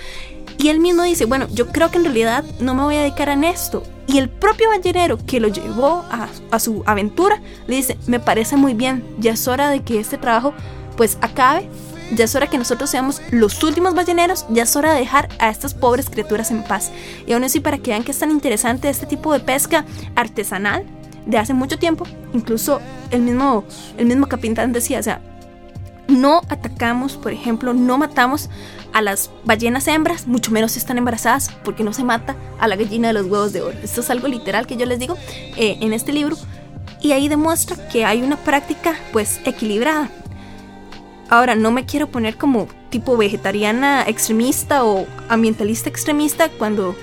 Y 0.59 0.69
él 0.69 0.79
mismo 0.79 1.03
dice, 1.03 1.25
bueno, 1.25 1.49
yo 1.53 1.69
creo 1.69 1.91
que 1.91 1.99
en 1.99 2.05
realidad 2.05 2.45
no 2.61 2.75
me 2.75 2.83
voy 2.83 2.97
a 2.97 3.01
dedicar 3.01 3.31
a 3.31 3.49
esto. 3.49 3.83
Y 4.07 4.19
el 4.19 4.29
propio 4.29 4.69
ballenero 4.69 5.19
que 5.25 5.41
lo 5.41 5.49
llevó 5.49 6.05
a, 6.11 6.29
a 6.51 6.59
su 6.61 6.85
aventura 6.87 7.41
le 7.67 7.77
dice, 7.77 7.97
me 8.07 8.21
parece 8.21 8.57
muy 8.57 8.75
bien, 8.75 9.03
ya 9.19 9.33
es 9.33 9.49
hora 9.49 9.71
de 9.71 9.81
que 9.81 9.99
este 9.99 10.19
trabajo 10.19 10.53
pues 11.01 11.17
acabe 11.23 11.67
ya 12.15 12.27
es 12.27 12.35
hora 12.35 12.47
que 12.47 12.59
nosotros 12.59 12.91
seamos 12.91 13.23
los 13.31 13.63
últimos 13.63 13.95
balleneros, 13.95 14.45
ya 14.51 14.65
es 14.65 14.77
hora 14.77 14.93
de 14.93 15.01
dejar 15.01 15.31
a 15.39 15.49
estas 15.49 15.73
pobres 15.73 16.11
criaturas 16.11 16.51
en 16.51 16.63
paz. 16.63 16.91
Y 17.27 17.33
aún 17.33 17.43
así, 17.43 17.59
para 17.59 17.79
que 17.79 17.93
vean 17.93 18.05
que 18.05 18.11
es 18.11 18.19
tan 18.19 18.31
interesante 18.31 18.91
este 18.91 19.07
tipo 19.07 19.33
de 19.33 19.41
pesca 19.41 19.87
artesanal 20.15 20.85
de 21.25 21.39
hace 21.39 21.55
mucho 21.55 21.79
tiempo, 21.79 22.05
incluso 22.35 22.83
el 23.11 23.23
mismo, 23.23 23.65
el 23.97 24.05
mismo 24.05 24.27
capitán 24.27 24.75
decía, 24.75 25.01
o 25.01 25.03
sea, 25.03 25.23
no 26.07 26.43
atacamos, 26.51 27.17
por 27.17 27.33
ejemplo, 27.33 27.73
no 27.73 27.97
matamos 27.97 28.51
a 28.93 29.01
las 29.01 29.31
ballenas 29.47 29.89
hembras, 29.89 30.27
mucho 30.27 30.51
menos 30.51 30.73
si 30.73 30.81
están 30.81 30.99
embarazadas, 30.99 31.51
porque 31.65 31.83
no 31.83 31.95
se 31.95 32.05
mata 32.05 32.37
a 32.59 32.69
la 32.69 32.77
gallina 32.77 33.09
de 33.09 33.15
los 33.15 33.25
huevos 33.25 33.55
de 33.55 33.63
oro. 33.63 33.79
Esto 33.83 34.03
es 34.03 34.11
algo 34.11 34.29
literal 34.29 34.67
que 34.67 34.77
yo 34.77 34.85
les 34.85 34.99
digo 34.99 35.17
eh, 35.57 35.79
en 35.81 35.95
este 35.95 36.13
libro. 36.13 36.37
Y 37.01 37.13
ahí 37.13 37.29
demuestra 37.29 37.89
que 37.89 38.05
hay 38.05 38.21
una 38.21 38.37
práctica 38.37 38.95
pues 39.15 39.41
equilibrada. 39.47 40.11
Ahora, 41.31 41.55
no 41.55 41.71
me 41.71 41.87
quiero 41.87 42.09
poner 42.09 42.37
como 42.37 42.67
tipo 42.91 43.17
vegetariana 43.17 44.03
extremista 44.07 44.85
o 44.85 45.07
ambientalista 45.29 45.89
extremista 45.89 46.49
cuando, 46.49 46.97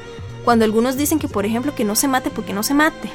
cuando 0.43 0.65
algunos 0.65 0.97
dicen 0.97 1.17
que, 1.17 1.29
por 1.29 1.45
ejemplo, 1.45 1.73
que 1.73 1.85
no 1.85 1.95
se 1.95 2.09
mate 2.09 2.29
porque 2.29 2.53
no 2.53 2.61
se 2.61 2.73
mate. 2.73 3.09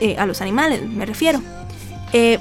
Eh, 0.00 0.16
a 0.18 0.26
los 0.26 0.40
animales, 0.40 0.86
me 0.86 1.06
refiero. 1.06 1.40
Eh, 2.12 2.38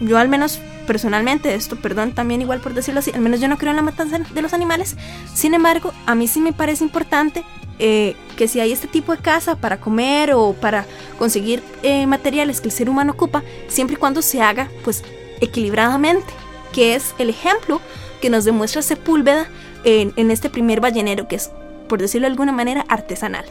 yo 0.00 0.18
al 0.18 0.28
menos 0.28 0.60
personalmente, 0.86 1.54
esto, 1.54 1.76
perdón, 1.76 2.12
también 2.12 2.40
igual 2.42 2.60
por 2.60 2.74
decirlo 2.74 2.98
así, 2.98 3.12
al 3.14 3.20
menos 3.20 3.40
yo 3.40 3.46
no 3.46 3.56
creo 3.56 3.70
en 3.70 3.76
la 3.76 3.82
matanza 3.82 4.18
de 4.18 4.42
los 4.42 4.52
animales. 4.52 4.96
Sin 5.32 5.54
embargo, 5.54 5.92
a 6.06 6.14
mí 6.14 6.26
sí 6.26 6.40
me 6.40 6.52
parece 6.52 6.82
importante 6.82 7.44
eh, 7.78 8.16
que 8.36 8.48
si 8.48 8.58
hay 8.58 8.72
este 8.72 8.88
tipo 8.88 9.14
de 9.14 9.22
casa 9.22 9.56
para 9.56 9.80
comer 9.80 10.32
o 10.34 10.54
para 10.54 10.86
conseguir 11.18 11.62
materiales 12.06 12.60
que 12.60 12.68
el 12.68 12.72
ser 12.72 12.90
humano 12.90 13.12
ocupa, 13.12 13.44
siempre 13.68 13.94
y 13.94 13.98
cuando 13.98 14.22
se 14.22 14.42
haga 14.42 14.68
pues 14.82 15.04
equilibradamente 15.40 16.32
que 16.72 16.94
es 16.94 17.14
el 17.18 17.30
ejemplo 17.30 17.80
que 18.20 18.30
nos 18.30 18.44
demuestra 18.44 18.82
Sepúlveda 18.82 19.48
en, 19.84 20.30
este 20.30 20.50
primer 20.50 20.80
ballenero, 20.80 21.26
que 21.26 21.36
es, 21.36 21.50
por 21.88 22.00
decirlo 22.00 22.26
de 22.26 22.32
alguna 22.32 22.52
manera, 22.52 22.84
artesanal. 22.88 23.44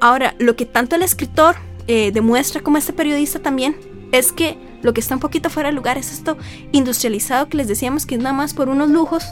Ahora, 0.00 0.34
lo 0.38 0.56
que 0.56 0.66
tanto 0.66 0.96
el 0.96 1.02
escritor 1.02 1.56
eh, 1.86 2.10
demuestra 2.12 2.62
como 2.62 2.78
este 2.78 2.92
periodista 2.92 3.38
también 3.38 3.76
es 4.12 4.32
que 4.32 4.56
lo 4.82 4.92
que 4.94 5.00
está 5.00 5.14
un 5.14 5.20
poquito 5.20 5.50
fuera 5.50 5.68
de 5.68 5.74
lugar 5.74 5.98
es 5.98 6.12
esto 6.12 6.36
industrializado 6.72 7.48
que 7.48 7.56
les 7.56 7.68
decíamos 7.68 8.06
que 8.06 8.14
es 8.14 8.20
nada 8.20 8.34
más 8.34 8.54
por 8.54 8.68
unos 8.68 8.90
lujos, 8.90 9.24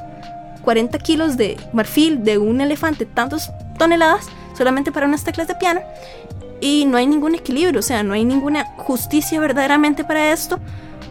40 0.62 0.98
kilos 0.98 1.36
de 1.36 1.56
marfil 1.72 2.24
de 2.24 2.38
un 2.38 2.60
elefante, 2.60 3.06
tantas 3.06 3.50
toneladas, 3.78 4.28
solamente 4.56 4.92
para 4.92 5.06
unas 5.06 5.24
teclas 5.24 5.48
de 5.48 5.54
piano. 5.54 5.80
y 6.60 6.84
no 6.84 6.96
hay 6.96 7.08
ningún 7.08 7.34
equilibrio, 7.34 7.80
o 7.80 7.82
sea, 7.82 8.04
no 8.04 8.14
hay 8.14 8.24
ninguna 8.24 8.64
justicia 8.76 9.40
verdaderamente 9.40 10.04
para 10.04 10.32
esto. 10.32 10.60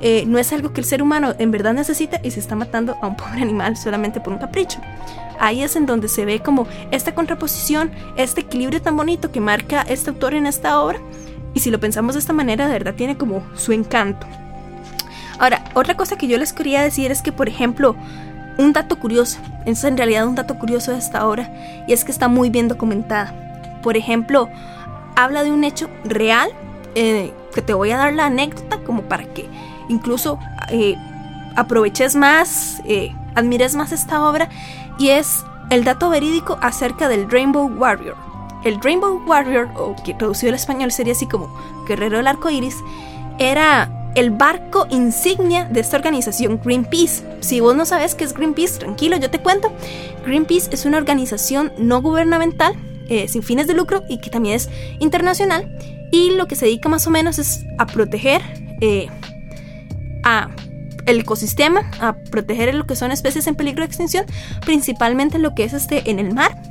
Eh, 0.02 0.24
no 0.26 0.40
es 0.40 0.52
algo 0.52 0.74
que 0.74 0.82
el 0.82 0.86
ser 0.86 1.04
humano 1.04 1.36
en 1.38 1.52
verdad 1.52 1.74
necesita 1.74 2.20
y 2.24 2.32
se 2.32 2.40
está 2.40 2.56
matando 2.56 2.98
a 3.02 3.08
un 3.08 3.16
pobre 3.16 3.42
animal 3.42 3.78
solamente 3.78 4.20
por 4.20 4.34
un 4.34 4.40
capricho. 4.40 4.80
Ahí 5.40 5.64
es 5.64 5.76
en 5.76 5.86
donde 5.86 6.08
se 6.08 6.26
ve 6.26 6.40
como 6.40 6.68
esta 6.92 7.14
contraposición, 7.14 7.92
este 8.16 8.42
equilibrio 8.42 8.82
tan 8.82 8.98
bonito 8.98 9.32
que 9.32 9.40
marca 9.40 9.82
este 9.82 10.10
autor 10.10 10.34
en 10.34 10.48
esta 10.48 10.80
obra. 10.82 11.00
Y 11.54 11.60
si 11.60 11.70
lo 11.70 11.80
pensamos 11.80 12.16
de 12.16 12.20
esta 12.20 12.34
manera, 12.34 12.68
de 12.68 12.74
verdad 12.74 12.96
tiene 12.96 13.18
como 13.18 13.44
su 13.56 13.74
encanto. 13.74 14.26
Ahora, 15.38 15.64
otra 15.74 15.98
cosa 15.98 16.18
que 16.18 16.28
yo 16.28 16.38
les 16.38 16.54
quería 16.54 16.82
decir 16.82 17.12
es 17.12 17.22
que, 17.22 17.32
por 17.32 17.50
ejemplo, 17.50 17.96
un 18.58 18.74
dato 18.74 19.00
curioso, 19.00 19.40
es 19.66 19.84
en 19.84 19.98
realidad 19.98 20.28
un 20.28 20.36
dato 20.36 20.60
curioso 20.60 20.92
de 20.92 21.00
esta 21.00 21.28
obra, 21.28 21.52
y 21.88 21.94
es 21.94 22.06
que 22.06 22.12
está 22.12 22.28
muy 22.28 22.50
bien 22.50 22.68
documentada. 22.68 23.82
Por 23.82 23.98
ejemplo, 23.98 24.50
habla 25.16 25.44
de 25.44 25.52
un 25.52 25.64
hecho 25.64 25.90
real, 26.04 26.50
eh, 26.94 27.34
que 27.54 27.62
te 27.62 27.74
voy 27.74 27.92
a 27.92 27.98
dar 27.98 28.14
la 28.14 28.28
anécdota 28.28 28.78
como 28.86 29.02
para 29.04 29.26
que 29.26 29.50
incluso 29.92 30.40
eh, 30.70 30.96
aproveches 31.56 32.16
más, 32.16 32.82
eh, 32.86 33.14
admires 33.36 33.76
más 33.76 33.92
esta 33.92 34.28
obra, 34.28 34.50
y 34.98 35.10
es 35.10 35.44
el 35.70 35.84
dato 35.84 36.10
verídico 36.10 36.58
acerca 36.62 37.08
del 37.08 37.30
Rainbow 37.30 37.68
Warrior. 37.68 38.16
El 38.64 38.80
Rainbow 38.82 39.22
Warrior, 39.26 39.70
o 39.76 39.96
que 40.04 40.14
traducido 40.14 40.50
al 40.50 40.56
español 40.56 40.92
sería 40.92 41.14
así 41.14 41.28
como 41.28 41.54
Guerrero 41.88 42.18
del 42.18 42.28
Arco 42.28 42.50
Iris, 42.50 42.76
era 43.40 43.90
el 44.16 44.30
barco 44.30 44.88
insignia 44.90 45.66
de 45.66 45.80
esta 45.80 45.98
organización 45.98 46.60
Greenpeace. 46.64 47.24
Si 47.40 47.60
vos 47.60 47.76
no 47.76 47.86
sabes 47.86 48.14
qué 48.16 48.26
es 48.26 48.34
Greenpeace, 48.34 48.80
tranquilo, 48.80 49.18
yo 49.18 49.30
te 49.30 49.40
cuento. 49.40 49.72
Greenpeace 50.26 50.70
es 50.72 50.86
una 50.86 50.98
organización 50.98 51.72
no 51.78 52.02
gubernamental, 52.02 52.74
eh, 53.10 53.28
sin 53.28 53.42
fines 53.42 53.68
de 53.68 53.74
lucro 53.74 54.04
y 54.10 54.20
que 54.20 54.30
también 54.30 54.56
es 54.56 54.70
internacional. 55.00 55.76
Y 56.12 56.32
lo 56.32 56.48
que 56.48 56.56
se 56.56 56.66
dedica 56.66 56.90
más 56.90 57.08
o 57.08 57.10
menos 57.10 57.40
es 57.40 57.66
a 57.78 57.86
proteger 57.86 58.42
a 60.24 60.50
el 61.06 61.20
ecosistema, 61.20 61.90
a 62.00 62.14
proteger 62.14 62.74
lo 62.76 62.86
que 62.86 62.96
son 62.96 63.12
especies 63.12 63.48
en 63.48 63.56
peligro 63.56 63.82
de 63.82 63.88
extinción, 63.88 64.26
principalmente 64.66 65.40
lo 65.40 65.56
que 65.56 65.64
es 65.64 65.74
este 65.74 66.10
en 66.10 66.20
el 66.20 66.34
mar. 66.34 66.62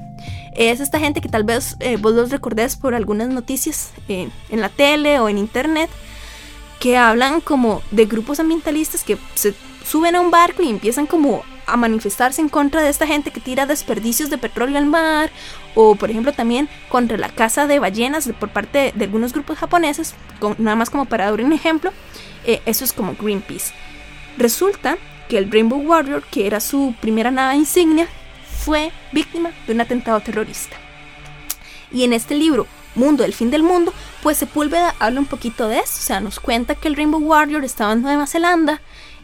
Es 0.54 0.80
esta 0.80 0.99
gente 0.99 1.21
que 1.21 1.28
tal 1.28 1.45
vez 1.45 1.76
eh, 1.80 1.97
vos 1.97 2.14
los 2.14 2.30
recordés 2.30 2.76
por 2.76 2.95
algunas 2.95 3.28
noticias 3.28 3.90
eh, 4.09 4.28
en 4.50 4.61
la 4.61 4.69
tele 4.69 5.19
o 5.21 5.28
en 5.28 5.38
internet, 5.38 5.90
que 6.78 6.97
hablan 6.97 7.40
como 7.40 7.83
de 7.90 8.07
grupos 8.07 8.40
ambientalistas 8.40 9.04
que 9.04 9.19
se 9.35 9.54
suben 9.85 10.16
a 10.16 10.21
un 10.21 10.30
barco 10.30 10.62
y 10.62 10.71
empiezan 10.71 11.07
como 11.07 11.42
a 11.72 11.76
manifestarse 11.76 12.40
en 12.40 12.48
contra 12.48 12.82
de 12.82 12.88
esta 12.88 13.06
gente 13.06 13.30
que 13.30 13.40
tira 13.40 13.66
desperdicios 13.66 14.30
de 14.30 14.38
petróleo 14.38 14.78
al 14.78 14.86
mar 14.86 15.30
o 15.74 15.94
por 15.94 16.10
ejemplo 16.10 16.32
también 16.32 16.68
contra 16.88 17.16
la 17.16 17.28
caza 17.28 17.66
de 17.66 17.78
ballenas 17.78 18.28
por 18.38 18.50
parte 18.50 18.92
de, 18.94 19.04
algunos 19.04 19.32
grupos 19.32 19.58
japoneses, 19.58 20.14
nada 20.58 20.76
más 20.76 20.90
como 20.90 21.04
para 21.04 21.30
dar 21.30 21.40
un 21.40 21.52
ejemplo, 21.52 21.92
eh, 22.44 22.60
eso 22.66 22.84
es 22.84 22.92
como 22.92 23.14
Greenpeace. 23.14 23.72
Resulta 24.36 24.96
que 25.28 25.38
el 25.38 25.50
Rainbow 25.50 25.80
Warrior, 25.80 26.22
que 26.24 26.46
era 26.46 26.60
su 26.60 26.94
primera 27.00 27.30
nave 27.30 27.56
insignia, 27.56 28.08
fue 28.64 28.92
víctima 29.12 29.50
de 29.66 29.74
un 29.74 29.80
atentado 29.80 30.20
terrorista. 30.20 30.76
Y 31.92 32.04
en 32.04 32.12
este 32.12 32.34
libro, 32.34 32.66
Mundo, 32.94 33.24
el 33.24 33.32
fin 33.32 33.50
del 33.50 33.62
mundo, 33.62 33.94
pues 34.22 34.38
Sepúlveda 34.38 34.96
habla 34.98 35.20
un 35.20 35.26
poquito 35.26 35.68
de 35.68 35.78
eso, 35.78 35.94
o 35.98 36.02
sea, 36.02 36.20
nos 36.20 36.40
cuenta 36.40 36.74
que 36.74 36.88
el 36.88 36.96
Rainbow 36.96 37.20
Warrior 37.20 37.64
estaba 37.64 37.92
en 37.92 38.02
Nueva 38.02 38.26
Zelanda, 38.26 38.80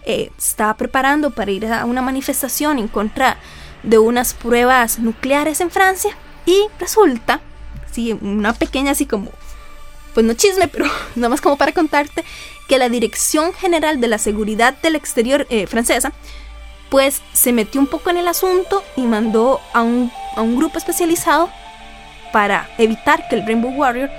eh, 0.06 0.30
estaba 0.38 0.75
preparando 0.76 1.30
para 1.30 1.50
ir 1.50 1.66
a 1.66 1.84
una 1.84 2.00
manifestación 2.00 2.78
en 2.78 2.88
contra 2.88 3.36
de 3.82 3.98
unas 3.98 4.34
pruebas 4.34 4.98
nucleares 4.98 5.60
en 5.60 5.70
Francia 5.70 6.16
y 6.46 6.66
resulta, 6.78 7.40
sí, 7.90 8.16
una 8.20 8.52
pequeña 8.52 8.92
así 8.92 9.06
como 9.06 9.30
pues 10.14 10.25
no 10.25 10.32
chisme, 10.32 10.68
pero 10.72 10.86
nada 11.14 11.28
más 11.28 11.40
como 11.40 11.58
para 11.58 11.72
contarte 11.72 12.25
que 12.68 12.78
la 12.78 12.88
Dirección 12.88 13.52
General 13.52 14.00
de 14.00 14.08
la 14.08 14.18
Seguridad 14.18 14.75
del 14.82 14.96
Exterior 14.96 15.46
eh, 15.50 15.66
francesa, 15.66 16.12
pues 16.88 17.20
se 17.33 17.52
metió 17.52 17.81
un 17.81 17.87
poco 17.87 18.11
en 18.11 18.16
el 18.16 18.28
asunto 18.28 18.83
y 18.96 19.02
mandó 19.02 19.61
a 19.74 19.83
un, 19.83 20.11
a 20.35 20.40
un 20.40 20.57
grupo 20.57 20.78
especializado 20.78 21.50
para 22.33 22.68
evitar 22.78 23.28
que 23.28 23.37
el 23.37 23.46
Rainbow 23.46 23.72
Warrior 23.72 24.11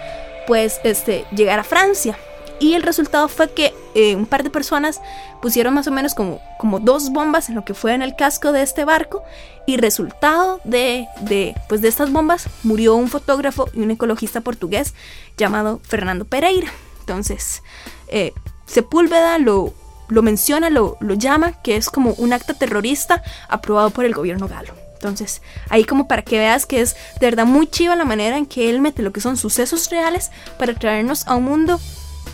pues 0.45 0.79
este, 0.83 1.25
llegara 1.31 1.61
a 1.61 1.65
Francia. 1.65 2.17
Y 2.59 2.73
el 2.73 2.83
resultado 2.83 3.27
fue 3.27 3.51
que 3.51 3.73
eh, 3.93 4.15
un 4.15 4.25
par 4.25 4.43
de 4.43 4.49
personas 4.49 5.01
pusieron 5.41 5.73
más 5.73 5.87
o 5.87 5.91
menos 5.91 6.15
como, 6.15 6.41
como 6.57 6.79
dos 6.79 7.11
bombas 7.11 7.49
en 7.49 7.55
lo 7.55 7.63
que 7.63 7.73
fue 7.73 7.93
en 7.93 8.01
el 8.01 8.15
casco 8.15 8.51
de 8.51 8.63
este 8.63 8.85
barco. 8.85 9.23
Y 9.67 9.77
resultado 9.77 10.59
de, 10.63 11.07
de, 11.21 11.55
pues 11.69 11.81
de 11.81 11.87
estas 11.89 12.11
bombas 12.11 12.47
murió 12.63 12.95
un 12.95 13.09
fotógrafo 13.09 13.69
y 13.73 13.81
un 13.81 13.91
ecologista 13.91 14.41
portugués 14.41 14.93
llamado 15.37 15.79
Fernando 15.83 16.25
Pereira. 16.25 16.71
Entonces, 17.01 17.63
eh, 18.07 18.33
Sepúlveda 18.65 19.37
lo, 19.37 19.73
lo 20.09 20.21
menciona, 20.21 20.69
lo, 20.69 20.97
lo 20.99 21.13
llama, 21.13 21.61
que 21.61 21.75
es 21.75 21.89
como 21.89 22.11
un 22.13 22.33
acto 22.33 22.53
terrorista 22.53 23.23
aprobado 23.49 23.91
por 23.91 24.05
el 24.05 24.13
gobierno 24.13 24.47
galo. 24.47 24.73
Entonces, 24.93 25.41
ahí 25.69 25.85
como 25.85 26.07
para 26.07 26.23
que 26.23 26.39
veas 26.39 26.65
que 26.65 26.81
es 26.81 26.95
de 27.19 27.27
verdad 27.27 27.45
muy 27.45 27.67
chiva 27.67 27.95
la 27.95 28.05
manera 28.05 28.37
en 28.37 28.47
que 28.47 28.69
él 28.69 28.81
mete 28.81 29.03
lo 29.03 29.13
que 29.13 29.21
son 29.21 29.37
sucesos 29.37 29.89
reales 29.91 30.31
para 30.57 30.73
traernos 30.73 31.27
a 31.27 31.35
un 31.35 31.43
mundo 31.43 31.79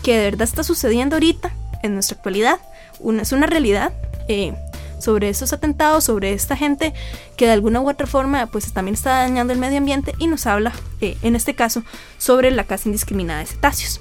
que 0.04 0.16
de 0.16 0.24
verdad 0.30 0.42
está 0.42 0.62
sucediendo 0.62 1.16
ahorita, 1.16 1.50
en 1.82 1.94
nuestra 1.94 2.16
actualidad. 2.16 2.60
Una, 3.00 3.22
es 3.22 3.32
una 3.32 3.46
realidad 3.46 3.92
eh, 4.28 4.54
sobre 5.00 5.30
esos 5.30 5.52
atentados, 5.52 6.04
sobre 6.04 6.32
esta 6.32 6.56
gente 6.56 6.94
que 7.36 7.46
de 7.46 7.52
alguna 7.52 7.80
u 7.80 7.88
otra 7.88 8.06
forma 8.06 8.46
pues 8.46 8.72
también 8.72 8.94
está 8.94 9.22
dañando 9.22 9.52
el 9.52 9.58
medio 9.58 9.78
ambiente 9.78 10.14
y 10.18 10.28
nos 10.28 10.46
habla, 10.46 10.72
eh, 11.00 11.16
en 11.22 11.34
este 11.34 11.54
caso, 11.54 11.82
sobre 12.18 12.50
la 12.50 12.64
caza 12.64 12.88
indiscriminada 12.88 13.40
de 13.40 13.46
cetáceos. 13.46 14.00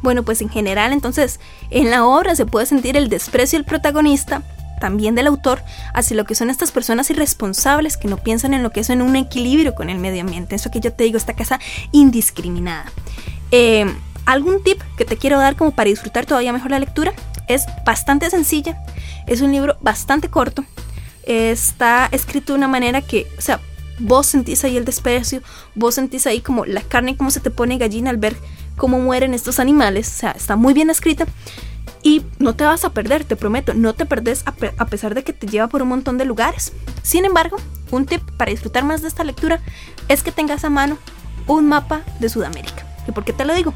Bueno, 0.00 0.22
pues 0.22 0.40
en 0.40 0.48
general 0.48 0.92
entonces 0.92 1.40
en 1.70 1.90
la 1.90 2.06
obra 2.06 2.34
se 2.36 2.46
puede 2.46 2.66
sentir 2.66 2.96
el 2.96 3.08
desprecio 3.08 3.58
del 3.58 3.66
protagonista, 3.66 4.42
también 4.80 5.16
del 5.16 5.26
autor, 5.26 5.62
hacia 5.92 6.16
lo 6.16 6.24
que 6.24 6.36
son 6.36 6.50
estas 6.50 6.70
personas 6.70 7.10
irresponsables 7.10 7.96
que 7.96 8.06
no 8.06 8.16
piensan 8.16 8.54
en 8.54 8.62
lo 8.62 8.70
que 8.70 8.80
es 8.80 8.90
en 8.90 9.02
un 9.02 9.16
equilibrio 9.16 9.74
con 9.74 9.90
el 9.90 9.98
medio 9.98 10.20
ambiente. 10.20 10.54
Eso 10.54 10.70
que 10.70 10.78
yo 10.78 10.92
te 10.92 11.02
digo, 11.02 11.18
esta 11.18 11.34
caza 11.34 11.58
indiscriminada. 11.90 12.92
Eh, 13.50 13.92
algún 14.28 14.62
tip 14.62 14.78
que 14.98 15.06
te 15.06 15.16
quiero 15.16 15.38
dar 15.38 15.56
como 15.56 15.70
para 15.70 15.88
disfrutar 15.88 16.26
todavía 16.26 16.52
mejor 16.52 16.70
la 16.70 16.78
lectura 16.78 17.14
es 17.48 17.64
bastante 17.86 18.28
sencilla, 18.28 18.78
es 19.26 19.40
un 19.40 19.52
libro 19.52 19.78
bastante 19.80 20.28
corto, 20.28 20.66
está 21.24 22.10
escrito 22.12 22.52
de 22.52 22.58
una 22.58 22.68
manera 22.68 23.00
que, 23.00 23.26
o 23.38 23.40
sea, 23.40 23.58
vos 23.98 24.26
sentís 24.26 24.62
ahí 24.64 24.76
el 24.76 24.84
desprecio, 24.84 25.40
vos 25.74 25.94
sentís 25.94 26.26
ahí 26.26 26.42
como 26.42 26.66
la 26.66 26.82
carne, 26.82 27.16
como 27.16 27.30
se 27.30 27.40
te 27.40 27.50
pone 27.50 27.78
gallina 27.78 28.10
al 28.10 28.18
ver 28.18 28.36
cómo 28.76 28.98
mueren 28.98 29.32
estos 29.32 29.58
animales, 29.58 30.08
o 30.08 30.18
sea, 30.18 30.32
está 30.32 30.56
muy 30.56 30.74
bien 30.74 30.90
escrita 30.90 31.26
y 32.02 32.22
no 32.38 32.54
te 32.54 32.64
vas 32.64 32.84
a 32.84 32.90
perder, 32.90 33.24
te 33.24 33.34
prometo, 33.34 33.72
no 33.72 33.94
te 33.94 34.04
perdés 34.04 34.42
a, 34.46 34.52
a 34.76 34.86
pesar 34.86 35.14
de 35.14 35.24
que 35.24 35.32
te 35.32 35.46
lleva 35.46 35.68
por 35.68 35.80
un 35.80 35.88
montón 35.88 36.18
de 36.18 36.26
lugares. 36.26 36.74
Sin 37.02 37.24
embargo, 37.24 37.56
un 37.90 38.04
tip 38.04 38.20
para 38.36 38.50
disfrutar 38.50 38.84
más 38.84 39.00
de 39.00 39.08
esta 39.08 39.24
lectura 39.24 39.60
es 40.08 40.22
que 40.22 40.32
tengas 40.32 40.64
a 40.64 40.70
mano 40.70 40.98
un 41.46 41.66
mapa 41.66 42.02
de 42.20 42.28
Sudamérica. 42.28 42.86
¿Y 43.08 43.12
por 43.12 43.24
qué 43.24 43.32
te 43.32 43.46
lo 43.46 43.54
digo? 43.54 43.72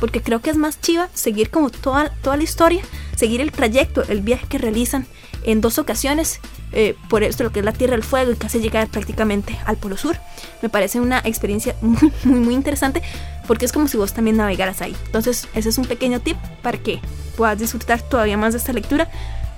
Porque 0.00 0.22
creo 0.22 0.40
que 0.40 0.50
es 0.50 0.56
más 0.56 0.80
chiva 0.80 1.08
seguir 1.14 1.50
como 1.50 1.70
toda, 1.70 2.10
toda 2.22 2.36
la 2.36 2.42
historia, 2.42 2.82
seguir 3.16 3.40
el 3.40 3.52
trayecto, 3.52 4.02
el 4.08 4.20
viaje 4.20 4.46
que 4.48 4.58
realizan 4.58 5.06
en 5.44 5.60
dos 5.60 5.78
ocasiones, 5.78 6.40
eh, 6.72 6.96
por 7.08 7.22
esto 7.22 7.44
lo 7.44 7.52
que 7.52 7.60
es 7.60 7.64
la 7.64 7.72
Tierra 7.72 7.92
del 7.92 8.02
Fuego 8.02 8.32
y 8.32 8.36
casi 8.36 8.60
llegar 8.60 8.88
prácticamente 8.88 9.58
al 9.66 9.76
Polo 9.76 9.96
Sur. 9.96 10.16
Me 10.62 10.68
parece 10.68 11.00
una 11.00 11.18
experiencia 11.20 11.76
muy, 11.82 12.12
muy, 12.24 12.40
muy 12.40 12.54
interesante 12.54 13.02
porque 13.46 13.64
es 13.64 13.72
como 13.72 13.88
si 13.88 13.96
vos 13.96 14.12
también 14.12 14.36
navegaras 14.36 14.80
ahí. 14.80 14.96
Entonces, 15.06 15.48
ese 15.54 15.68
es 15.68 15.78
un 15.78 15.84
pequeño 15.84 16.20
tip 16.20 16.36
para 16.62 16.78
que 16.78 17.00
puedas 17.36 17.58
disfrutar 17.58 18.00
todavía 18.02 18.36
más 18.36 18.54
de 18.54 18.58
esta 18.58 18.72
lectura. 18.72 19.08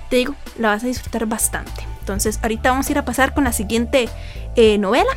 Te 0.09 0.17
digo, 0.17 0.35
la 0.57 0.69
vas 0.69 0.83
a 0.83 0.87
disfrutar 0.87 1.25
bastante. 1.25 1.85
Entonces, 1.99 2.39
ahorita 2.41 2.71
vamos 2.71 2.87
a 2.87 2.91
ir 2.91 2.97
a 2.97 3.05
pasar 3.05 3.33
con 3.33 3.43
la 3.43 3.53
siguiente 3.53 4.09
eh, 4.55 4.77
novela. 4.77 5.09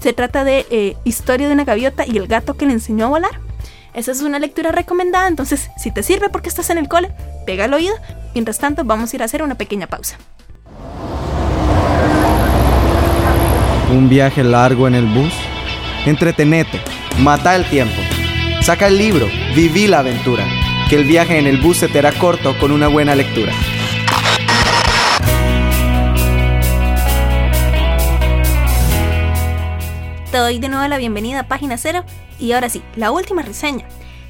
Se 0.00 0.12
trata 0.12 0.44
de 0.44 0.66
eh, 0.70 0.96
Historia 1.04 1.46
de 1.46 1.54
una 1.54 1.64
gaviota 1.64 2.06
y 2.06 2.16
el 2.16 2.26
gato 2.26 2.56
que 2.56 2.66
le 2.66 2.72
enseñó 2.72 3.06
a 3.06 3.08
volar. 3.08 3.49
Esa 3.92 4.12
es 4.12 4.22
una 4.22 4.38
lectura 4.38 4.70
recomendada, 4.70 5.26
entonces 5.26 5.68
si 5.76 5.90
te 5.90 6.02
sirve 6.02 6.28
porque 6.28 6.48
estás 6.48 6.70
en 6.70 6.78
el 6.78 6.88
cole, 6.88 7.10
pega 7.44 7.64
el 7.64 7.74
oído. 7.74 7.94
Mientras 8.34 8.58
tanto, 8.58 8.84
vamos 8.84 9.12
a 9.12 9.16
ir 9.16 9.22
a 9.22 9.24
hacer 9.24 9.42
una 9.42 9.56
pequeña 9.56 9.88
pausa. 9.88 10.16
Un 13.92 14.08
viaje 14.08 14.44
largo 14.44 14.86
en 14.86 14.94
el 14.94 15.06
bus. 15.06 15.32
Entretenete, 16.06 16.80
mata 17.18 17.56
el 17.56 17.68
tiempo. 17.68 18.00
Saca 18.62 18.86
el 18.86 18.96
libro, 18.96 19.26
viví 19.56 19.88
la 19.88 19.98
aventura. 19.98 20.46
Que 20.88 20.96
el 20.96 21.04
viaje 21.04 21.38
en 21.38 21.48
el 21.48 21.60
bus 21.60 21.78
se 21.78 21.88
te 21.88 21.98
hará 21.98 22.12
corto 22.12 22.56
con 22.58 22.70
una 22.70 22.86
buena 22.86 23.16
lectura. 23.16 23.52
Te 30.30 30.36
doy 30.36 30.60
de 30.60 30.68
nuevo 30.68 30.86
la 30.86 30.96
bienvenida 30.96 31.40
a 31.40 31.48
Página 31.48 31.76
Cero 31.76 32.04
y 32.40 32.52
ahora 32.52 32.68
sí, 32.68 32.82
la 32.96 33.10
última 33.10 33.42
reseña. 33.42 33.86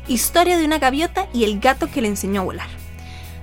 Historia 0.09 0.59
de 0.59 0.65
una 0.65 0.79
gaviota 0.79 1.29
y 1.33 1.45
el 1.45 1.61
gato 1.61 1.91
que 1.91 2.03
le 2.03 2.09
enseñó 2.09 2.41
a 2.41 2.45
volar. 2.45 2.69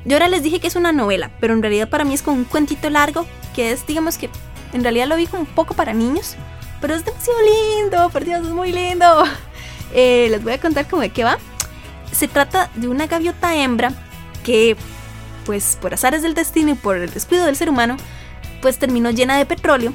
Yo 0.05 0.15
ahora 0.15 0.27
les 0.27 0.43
dije 0.43 0.59
que 0.59 0.67
es 0.67 0.75
una 0.75 0.91
novela, 0.91 1.31
pero 1.39 1.53
en 1.53 1.61
realidad 1.61 1.89
para 1.89 2.03
mí 2.03 2.13
es 2.13 2.21
como 2.21 2.37
un 2.37 2.45
cuentito 2.45 2.89
largo, 2.89 3.25
que 3.55 3.71
es, 3.71 3.85
digamos 3.87 4.17
que, 4.17 4.29
en 4.73 4.83
realidad 4.83 5.07
lo 5.07 5.15
vi 5.15 5.27
como 5.27 5.43
un 5.43 5.47
poco 5.47 5.73
para 5.73 5.93
niños, 5.93 6.35
pero 6.81 6.95
es 6.95 7.03
demasiado 7.03 7.39
lindo, 7.41 8.09
por 8.09 8.23
Dios, 8.23 8.45
es 8.45 8.53
muy 8.53 8.71
lindo. 8.71 9.23
Eh, 9.93 10.27
les 10.29 10.43
voy 10.43 10.51
a 10.51 10.59
contar 10.59 10.85
cómo 10.89 11.01
de 11.01 11.11
qué 11.11 11.23
va. 11.23 11.37
Se 12.11 12.27
trata 12.27 12.69
de 12.75 12.89
una 12.89 13.07
gaviota 13.07 13.55
hembra 13.55 13.93
que, 14.43 14.75
pues 15.45 15.77
por 15.81 15.93
azares 15.93 16.21
del 16.21 16.33
destino 16.33 16.71
y 16.71 16.73
por 16.73 16.97
el 16.97 17.09
descuido 17.09 17.45
del 17.45 17.55
ser 17.55 17.69
humano, 17.69 17.95
pues 18.61 18.79
terminó 18.79 19.11
llena 19.11 19.37
de 19.37 19.45
petróleo. 19.45 19.93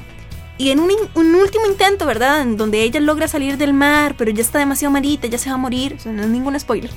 Y 0.63 0.71
en 0.71 0.79
un, 0.79 1.35
último 1.35 1.67
intento, 1.67 2.05
¿verdad? 2.05 2.39
En 2.39 2.55
donde 2.55 2.83
ella 2.83 3.01
logra 3.01 3.27
salir 3.27 3.57
del 3.57 3.73
mar, 3.73 4.15
pero 4.17 4.31
ya 4.31 4.41
está 4.41 4.59
demasiado 4.59 4.93
marita, 4.93 5.27
ya 5.27 5.37
se 5.37 5.49
va 5.49 5.55
a 5.55 5.57
morir, 5.57 5.95
o 5.97 5.99
sea, 5.99 6.13
no 6.13 6.23
es 6.23 6.29
ningún 6.29 6.57
spoiler. 6.57 6.89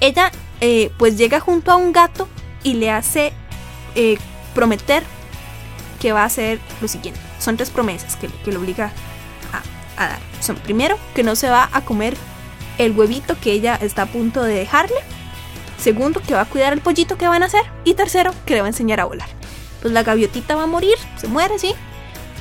Ella, 0.00 0.30
eh, 0.60 0.90
pues 0.98 1.16
llega 1.16 1.40
junto 1.40 1.72
a 1.72 1.76
un 1.76 1.92
gato 1.92 2.28
y 2.62 2.74
le 2.74 2.90
hace 2.90 3.32
eh, 3.94 4.18
prometer 4.54 5.04
que 6.02 6.12
va 6.12 6.20
a 6.20 6.26
hacer 6.26 6.60
lo 6.82 6.88
siguiente. 6.88 7.18
Son 7.38 7.56
tres 7.56 7.70
promesas 7.70 8.14
que, 8.16 8.28
le 8.28 8.56
obliga 8.58 8.92
a, 9.54 10.04
a, 10.04 10.08
dar. 10.08 10.20
Son 10.40 10.56
primero, 10.56 10.98
que 11.14 11.22
no 11.22 11.34
se 11.34 11.48
va 11.48 11.70
a 11.72 11.80
comer 11.86 12.14
el 12.76 12.92
huevito 12.92 13.40
que 13.40 13.52
ella 13.52 13.74
está 13.80 14.02
a 14.02 14.06
punto 14.06 14.42
de 14.42 14.52
dejarle. 14.52 14.98
Segundo, 15.78 16.20
que 16.20 16.34
va 16.34 16.42
a 16.42 16.44
cuidar 16.44 16.74
el 16.74 16.82
pollito 16.82 17.16
que 17.16 17.26
van 17.26 17.42
a 17.42 17.46
hacer. 17.46 17.64
Y 17.84 17.94
tercero, 17.94 18.34
que 18.44 18.52
le 18.52 18.60
va 18.60 18.66
a 18.66 18.68
enseñar 18.68 19.00
a 19.00 19.06
volar 19.06 19.30
pues 19.82 19.92
la 19.92 20.04
gaviotita 20.04 20.54
va 20.54 20.62
a 20.62 20.66
morir, 20.66 20.94
se 21.16 21.26
muere, 21.26 21.58
sí, 21.58 21.74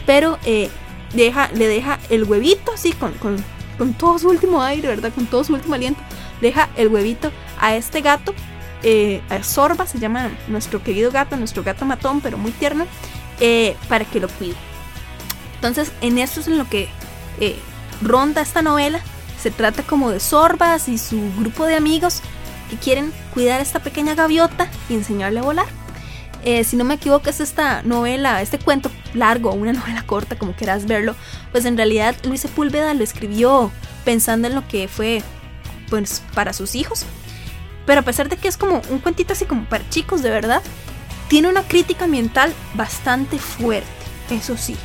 pero 0.06 0.38
eh, 0.46 0.70
deja, 1.14 1.50
le 1.54 1.68
deja 1.68 2.00
el 2.10 2.24
huevito, 2.24 2.72
así, 2.74 2.94
con, 2.94 3.14
con, 3.14 3.44
todo 3.98 4.20
su 4.20 4.30
último 4.30 4.62
aire, 4.62 4.88
¿verdad? 4.88 5.12
Con 5.14 5.26
todo 5.26 5.44
su 5.44 5.54
último 5.54 5.74
aliento, 5.74 6.00
deja 6.40 6.70
el 6.76 6.90
huevito 6.90 7.32
a 7.60 7.76
este 7.76 8.02
gato, 8.02 8.36
eh, 8.84 9.22
a 9.30 9.42
Sorba, 9.42 9.88
se 9.88 9.98
llama 9.98 10.30
nuestro 10.48 10.84
querido 10.84 11.12
gato, 11.12 11.36
nuestro 11.36 11.64
gato 11.64 11.86
matón, 11.86 12.22
pero 12.22 12.38
muy 12.38 12.52
tierno, 12.52 12.86
eh, 13.40 13.76
para 13.90 14.06
que 14.06 14.20
lo 14.20 14.28
cuide. 14.28 14.56
Entonces, 15.56 15.92
en 16.02 16.20
esto 16.20 16.42
es 16.42 16.48
en 16.48 16.60
lo 16.60 16.70
que 16.70 16.90
ronda 18.02 18.42
esta 18.42 18.62
novela. 18.62 19.00
Se 19.42 19.50
trata 19.50 19.84
como 19.84 20.12
de 20.12 20.20
Sorbas 20.20 20.88
y 20.88 20.98
su 20.98 21.20
grupo 21.40 21.66
de 21.66 21.76
amigos 21.76 22.22
que 22.70 22.78
quieren 22.78 23.12
cuidar 23.34 23.60
a 23.60 23.64
esta 23.64 23.80
pequeña 23.80 24.16
gaviota 24.16 24.70
y 24.90 24.96
enseñarle 24.96 25.40
a 25.40 25.44
volar. 25.44 25.68
Eh, 26.44 26.64
si 26.64 26.76
no 26.76 26.84
me 26.84 26.96
equivoco, 26.96 27.30
es 27.30 27.40
esta 27.40 27.84
novela, 27.84 28.42
este 28.42 28.58
cuento 28.58 28.90
largo, 29.14 29.52
una 29.52 29.74
novela 29.74 30.04
corta, 30.04 30.38
como 30.38 30.54
quieras 30.54 30.86
verlo. 30.86 31.16
Pues 31.52 31.66
en 31.66 31.78
realidad 31.78 32.16
Luis 32.24 32.42
Sepúlveda 32.42 32.94
lo 32.94 33.04
escribió 33.04 33.72
pensando 34.06 34.48
en 34.48 34.56
lo 34.56 34.68
que 34.68 34.88
fue 34.88 35.22
pues 35.90 36.24
para 36.34 36.54
sus 36.54 36.76
hijos. 36.76 37.06
Pero 37.86 38.02
a 38.02 38.04
pesar 38.04 38.30
de 38.30 38.38
que 38.38 38.48
es 38.48 38.58
como 38.58 38.82
un 38.90 39.00
cuentito 39.00 39.34
así 39.34 39.46
como 39.46 39.66
para 39.66 39.88
chicos 39.90 40.22
de 40.22 40.30
verdad, 40.30 40.62
tiene 41.28 41.48
una 41.48 41.64
crítica 41.64 42.06
ambiental 42.06 42.54
bastante 42.74 43.38
fuerte, 43.38 43.88
eso 44.30 44.58
sí. 44.58 44.76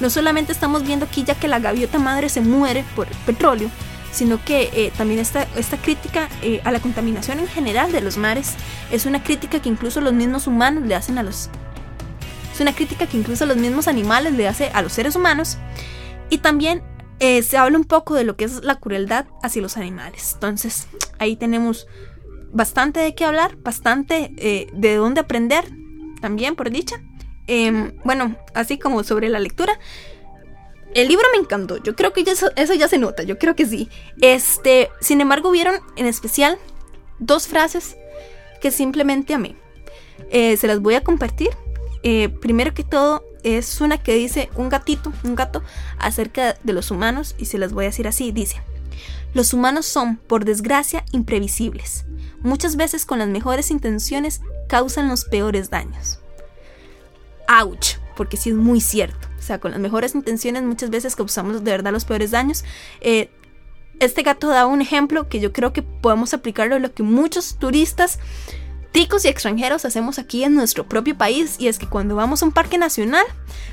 No 0.00 0.10
solamente 0.10 0.52
estamos 0.52 0.84
viendo 0.84 1.06
aquí 1.06 1.24
ya 1.24 1.34
que 1.34 1.48
la 1.48 1.58
gaviota 1.58 1.98
madre 1.98 2.28
se 2.28 2.40
muere 2.40 2.84
por 2.94 3.08
el 3.08 3.16
petróleo, 3.26 3.70
sino 4.12 4.42
que 4.44 4.70
eh, 4.72 4.92
también 4.96 5.20
esta, 5.20 5.46
esta 5.56 5.76
crítica 5.76 6.28
eh, 6.42 6.60
a 6.64 6.72
la 6.72 6.80
contaminación 6.80 7.38
en 7.38 7.48
general 7.48 7.92
de 7.92 8.00
los 8.00 8.16
mares 8.16 8.54
es 8.90 9.04
una 9.04 9.22
crítica 9.22 9.60
que 9.60 9.68
incluso 9.68 10.00
los 10.00 10.12
mismos 10.12 10.46
humanos 10.46 10.84
le 10.86 10.94
hacen 10.94 11.18
a 11.18 11.22
los... 11.22 11.50
Es 12.56 12.60
una 12.62 12.74
crítica 12.74 13.06
que 13.06 13.18
incluso 13.18 13.44
los 13.44 13.58
mismos 13.58 13.86
animales 13.86 14.32
le 14.32 14.48
hacen 14.48 14.70
a 14.72 14.80
los 14.80 14.94
seres 14.94 15.14
humanos. 15.14 15.58
Y 16.30 16.38
también 16.38 16.82
eh, 17.20 17.42
se 17.42 17.58
habla 17.58 17.76
un 17.76 17.84
poco 17.84 18.14
de 18.14 18.24
lo 18.24 18.34
que 18.38 18.46
es 18.46 18.64
la 18.64 18.76
crueldad 18.80 19.26
hacia 19.42 19.60
los 19.60 19.76
animales. 19.76 20.30
Entonces, 20.32 20.88
ahí 21.18 21.36
tenemos 21.36 21.86
bastante 22.54 23.00
de 23.00 23.14
qué 23.14 23.26
hablar, 23.26 23.56
bastante 23.58 24.32
de 24.72 24.96
dónde 24.96 25.20
aprender, 25.20 25.66
también 26.22 26.56
por 26.56 26.70
dicha. 26.70 26.96
Em, 27.46 27.92
bueno, 28.04 28.34
así 28.54 28.78
como 28.78 29.04
sobre 29.04 29.28
la 29.28 29.38
lectura. 29.38 29.78
El 30.94 31.08
libro 31.08 31.26
me 31.34 31.38
encantó, 31.38 31.76
yo 31.76 31.94
creo 31.94 32.14
que 32.14 32.22
eso, 32.22 32.48
ya 32.56 32.88
se 32.88 32.96
nota, 32.96 33.22
yo 33.22 33.38
creo 33.38 33.54
que 33.54 33.66
sí. 33.66 33.90
Este, 34.22 34.88
sin 35.02 35.20
embargo, 35.20 35.50
vieron 35.50 35.74
en 35.96 36.06
especial 36.06 36.56
dos 37.18 37.48
frases 37.48 37.98
que 38.62 38.70
simplemente 38.70 39.34
amé. 39.34 39.56
Eh, 40.30 40.56
se 40.56 40.66
las 40.66 40.80
voy 40.80 40.94
a 40.94 41.04
compartir. 41.04 41.50
Eh, 42.08 42.28
primero 42.28 42.72
que 42.72 42.84
todo, 42.84 43.24
es 43.42 43.80
una 43.80 43.98
que 43.98 44.14
dice 44.14 44.48
un 44.54 44.68
gatito, 44.68 45.12
un 45.24 45.34
gato, 45.34 45.64
acerca 45.98 46.56
de 46.62 46.72
los 46.72 46.92
humanos, 46.92 47.34
y 47.36 47.46
se 47.46 47.58
las 47.58 47.72
voy 47.72 47.84
a 47.84 47.88
decir 47.88 48.06
así, 48.06 48.30
dice, 48.30 48.62
los 49.34 49.52
humanos 49.52 49.86
son, 49.86 50.16
por 50.16 50.44
desgracia, 50.44 51.04
imprevisibles. 51.10 52.04
Muchas 52.42 52.76
veces 52.76 53.06
con 53.06 53.18
las 53.18 53.26
mejores 53.26 53.72
intenciones 53.72 54.40
causan 54.68 55.08
los 55.08 55.24
peores 55.24 55.68
daños. 55.68 56.20
¡Auch! 57.48 57.98
Porque 58.16 58.36
sí 58.36 58.50
es 58.50 58.56
muy 58.56 58.80
cierto. 58.80 59.26
O 59.36 59.42
sea, 59.42 59.58
con 59.58 59.72
las 59.72 59.80
mejores 59.80 60.14
intenciones 60.14 60.62
muchas 60.62 60.90
veces 60.90 61.16
causamos 61.16 61.64
de 61.64 61.70
verdad 61.72 61.90
los 61.90 62.04
peores 62.04 62.30
daños. 62.30 62.64
Eh, 63.00 63.30
este 63.98 64.22
gato 64.22 64.46
da 64.46 64.66
un 64.66 64.80
ejemplo 64.80 65.28
que 65.28 65.40
yo 65.40 65.52
creo 65.52 65.72
que 65.72 65.82
podemos 65.82 66.34
aplicarlo 66.34 66.76
a 66.76 66.78
lo 66.78 66.94
que 66.94 67.02
muchos 67.02 67.56
turistas 67.58 68.20
ticos 68.96 69.26
y 69.26 69.28
extranjeros 69.28 69.84
hacemos 69.84 70.18
aquí 70.18 70.42
en 70.42 70.54
nuestro 70.54 70.88
propio 70.88 71.18
país 71.18 71.56
y 71.58 71.68
es 71.68 71.78
que 71.78 71.86
cuando 71.86 72.16
vamos 72.16 72.40
a 72.40 72.46
un 72.46 72.52
parque 72.52 72.78
nacional 72.78 73.26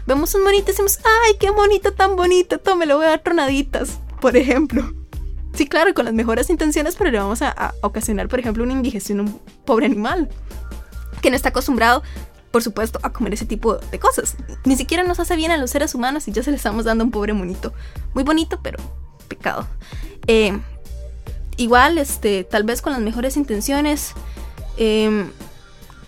vemos 0.05 0.35
un 0.35 0.43
monito 0.43 0.65
y 0.65 0.71
decimos 0.73 0.99
ay 1.05 1.37
qué 1.39 1.49
bonito 1.49 1.93
tan 1.93 2.17
bonito 2.17 2.59
tome 2.59 2.85
le 2.85 2.93
voy 2.93 3.05
a 3.05 3.11
dar 3.11 3.23
tronaditas 3.23 4.01
por 4.19 4.35
ejemplo 4.35 4.83
sí 5.53 5.65
claro 5.65 5.93
con 5.93 6.03
las 6.03 6.13
mejores 6.13 6.49
intenciones 6.49 6.97
pero 6.97 7.09
le 7.09 7.19
vamos 7.19 7.41
a, 7.41 7.51
a 7.51 7.73
ocasionar 7.83 8.27
por 8.27 8.41
ejemplo 8.41 8.65
una 8.65 8.73
indigestión 8.73 9.19
a 9.19 9.21
un 9.21 9.39
pobre 9.63 9.85
animal 9.85 10.27
que 11.21 11.29
no 11.29 11.37
está 11.37 11.47
acostumbrado 11.47 12.03
por 12.51 12.61
supuesto, 12.61 12.99
a 13.01 13.11
comer 13.13 13.33
ese 13.33 13.47
tipo 13.47 13.77
de 13.77 13.97
cosas. 13.97 14.35
Ni 14.63 14.75
siquiera 14.75 15.03
nos 15.03 15.19
hace 15.19 15.35
bien 15.35 15.49
a 15.49 15.57
los 15.57 15.71
seres 15.71 15.95
humanos 15.95 16.27
y 16.27 16.31
ya 16.31 16.43
se 16.43 16.51
le 16.51 16.57
estamos 16.57 16.85
dando 16.85 17.03
un 17.03 17.09
pobre 17.09 17.33
monito. 17.33 17.73
Muy 18.13 18.23
bonito, 18.23 18.59
pero 18.61 18.77
pecado. 19.27 19.65
Eh, 20.27 20.55
igual, 21.57 21.97
este, 21.97 22.43
tal 22.43 22.63
vez 22.63 22.83
con 22.83 22.93
las 22.93 23.01
mejores 23.01 23.37
intenciones, 23.37 24.13
eh, 24.77 25.29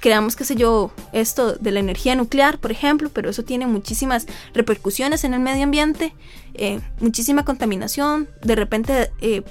creamos, 0.06 0.36
qué 0.36 0.43
sé 0.43 0.56
yo, 0.56 0.91
esto 1.13 1.54
de 1.54 1.71
la 1.71 1.80
energía 1.80 2.15
nuclear, 2.15 2.60
por 2.60 2.71
ejemplo, 2.71 3.10
pero 3.12 3.32
eso 3.32 3.43
tiene 3.43 3.65
muchísimas 3.65 4.28
repercusiones 4.54 5.23
en 5.23 5.34
el 5.34 5.39
medio 5.39 5.63
ambiente, 5.63 6.13
eh, 6.54 6.80
muchísima 6.99 7.43
contaminación, 7.43 8.30
de 8.43 8.56
repente, 8.56 9.12
eh, 9.19 9.41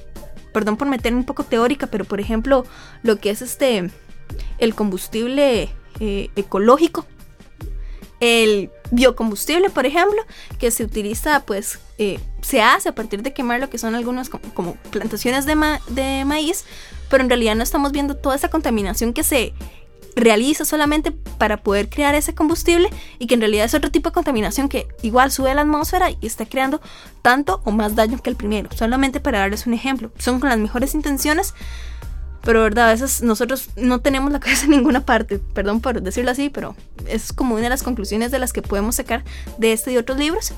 perdón 0.53 0.77
por 0.77 0.87
meterme 0.87 1.18
un 1.18 1.24
poco 1.24 1.42
teórica, 1.42 1.88
pero 1.88 2.05
por 2.05 2.20
ejemplo, 2.20 2.64
lo 3.03 3.16
que 3.16 3.31
es 3.31 3.42
este, 3.42 3.90
el 4.59 4.74
combustible 4.77 5.70
eh, 5.98 6.31
ecológico. 6.37 7.05
El 8.24 8.70
biocombustible, 8.90 9.68
por 9.68 9.84
ejemplo, 9.84 10.18
que 10.58 10.70
se 10.70 10.82
utiliza, 10.82 11.40
pues, 11.40 11.78
eh, 11.98 12.18
se 12.40 12.62
hace 12.62 12.88
a 12.88 12.94
partir 12.94 13.22
de 13.22 13.34
quemar 13.34 13.60
lo 13.60 13.68
que 13.68 13.76
son 13.76 13.94
algunas 13.94 14.30
como, 14.30 14.76
plantaciones 14.90 15.44
de, 15.44 15.54
de 15.88 16.24
maíz, 16.24 16.64
pero 17.10 17.22
en 17.22 17.28
realidad 17.28 17.54
no 17.54 17.62
estamos 17.62 17.92
viendo 17.92 18.16
toda 18.16 18.34
esa 18.34 18.48
contaminación 18.48 19.12
que 19.12 19.24
se 19.24 19.52
realiza 20.16 20.64
solamente 20.64 21.10
para 21.10 21.58
poder 21.58 21.88
crear 21.88 22.14
ese 22.14 22.34
combustible 22.34 22.88
y 23.18 23.26
que 23.26 23.34
en 23.34 23.40
realidad 23.40 23.66
es 23.66 23.74
otro 23.74 23.90
tipo 23.90 24.10
de 24.10 24.14
contaminación 24.14 24.68
que 24.68 24.87
igual 25.02 25.30
sube 25.30 25.50
a 25.50 25.54
la 25.54 25.62
atmósfera 25.62 26.10
y 26.10 26.18
está 26.22 26.46
creando 26.46 26.80
tanto 27.22 27.60
o 27.64 27.72
más 27.72 27.94
daño 27.94 28.22
que 28.22 28.30
el 28.30 28.37
primero. 28.37 28.70
Solamente 28.74 29.20
para 29.20 29.40
darles 29.40 29.66
un 29.66 29.74
ejemplo. 29.74 30.12
Son 30.18 30.40
con 30.40 30.48
las 30.48 30.58
mejores 30.58 30.94
intenciones, 30.94 31.54
pero 32.44 32.62
verdad, 32.62 32.88
a 32.88 32.92
veces 32.92 33.22
nosotros 33.22 33.70
no 33.76 34.00
tenemos 34.00 34.30
la 34.30 34.40
cabeza 34.40 34.66
en 34.66 34.72
ninguna 34.72 35.04
parte, 35.04 35.38
perdón 35.38 35.80
por 35.80 36.00
decirlo 36.02 36.30
así, 36.30 36.50
pero 36.50 36.76
es 37.07 37.33
como 37.33 37.54
una 37.54 37.64
de 37.64 37.70
las 37.70 37.83
conclusiones 37.83 38.30
de 38.30 38.38
las 38.38 38.52
que 38.52 38.62
podemos 38.62 38.96
sacar 38.96 39.24
de 39.59 39.72
este 39.72 39.92
y 39.92 39.96
otros 39.96 40.18
libros. 40.18 40.52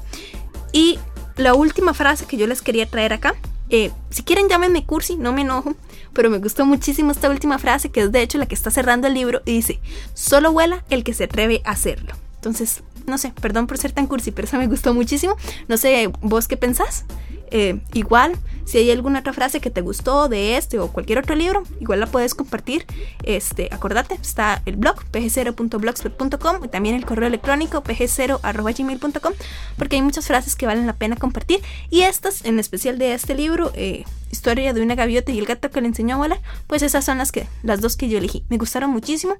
Y 0.73 0.99
la 1.37 1.55
última 1.55 1.95
frase 1.95 2.27
que 2.27 2.37
yo 2.37 2.47
les 2.47 2.61
quería 2.61 2.87
traer 2.87 3.13
acá, 3.13 3.35
eh, 3.71 3.91
si 4.11 4.23
quieren 4.23 4.49
llámenme 4.49 4.85
cursi, 4.85 5.17
no 5.17 5.33
me 5.33 5.43
enojo, 5.43 5.75
pero 6.13 6.31
me 6.31 6.39
gustó 6.39 6.67
muchísimo 6.67 7.13
esta 7.13 7.31
última 7.31 7.59
frase 7.59 7.91
que 7.91 8.03
es 8.03 8.13
de 8.13 8.23
hecho 8.23 8.39
la 8.39 8.47
que 8.47 8.55
está 8.55 8.71
cerrando 8.71 9.07
el 9.07 9.15
libro 9.15 9.43
y 9.45 9.53
dice, 9.53 9.81
solo 10.15 10.53
vuela 10.53 10.85
el 10.91 11.05
que 11.05 11.15
se 11.15 11.25
atreve 11.25 11.63
a 11.65 11.71
hacerlo. 11.71 12.15
Entonces, 12.37 12.83
no 13.07 13.19
sé, 13.19 13.33
perdón 13.41 13.67
por 13.67 13.79
ser 13.79 13.93
tan 13.93 14.07
cursi, 14.07 14.31
pero 14.33 14.47
esa 14.47 14.59
me 14.59 14.67
gustó 14.67 14.95
muchísimo. 14.95 15.37
No 15.69 15.77
sé, 15.77 16.11
vos 16.21 16.49
qué 16.49 16.57
pensás. 16.57 17.05
Eh, 17.51 17.81
igual, 17.93 18.37
si 18.67 18.79
hay 18.79 18.91
alguna 18.91 19.21
otra 19.21 19.33
frase 19.33 19.61
que 19.61 19.71
te 19.71 19.81
gustó 19.81 20.29
de 20.29 20.57
este 20.57 20.81
o 20.81 20.89
cualquier 20.89 21.21
otro 21.21 21.37
libro, 21.37 21.63
igual 21.81 22.01
la 22.01 22.07
puedes 22.07 22.35
compartir. 22.35 22.85
Este, 23.23 23.69
acordate, 23.71 24.19
está 24.21 24.61
el 24.67 24.77
blog 24.77 24.97
pg0.blogspot.com 25.13 26.65
y 26.65 26.69
también 26.69 26.97
el 26.97 27.07
correo 27.07 27.29
electrónico 27.29 27.85
pg0.gmail.com 27.85 29.33
porque 29.79 29.97
hay 29.97 30.03
muchas 30.03 30.27
frases 30.27 30.57
que 30.57 30.67
valen 30.67 30.87
la 30.87 30.95
pena 30.95 31.15
compartir 31.15 31.61
y 31.91 32.01
estas, 32.03 32.45
en 32.45 32.59
especial 32.59 32.99
de 32.99 33.15
este 33.15 33.35
libro, 33.35 33.71
eh, 33.75 34.05
Historia 34.33 34.75
de 34.75 34.83
una 34.83 34.97
gaviota 34.97 35.31
y 35.31 35.39
el 35.39 35.47
gato 35.47 35.71
que 35.71 35.81
le 35.81 35.87
enseñó 35.87 36.17
a 36.17 36.19
volar, 36.19 36.41
pues 36.67 36.83
esas 36.83 37.05
son 37.05 37.19
las 37.19 37.31
que 37.31 37.47
las 37.63 37.81
dos 37.81 37.97
que 37.97 38.09
yo 38.09 38.19
elegí. 38.19 38.45
Me 38.49 38.59
gustaron 38.59 38.91
muchísimo. 38.91 39.37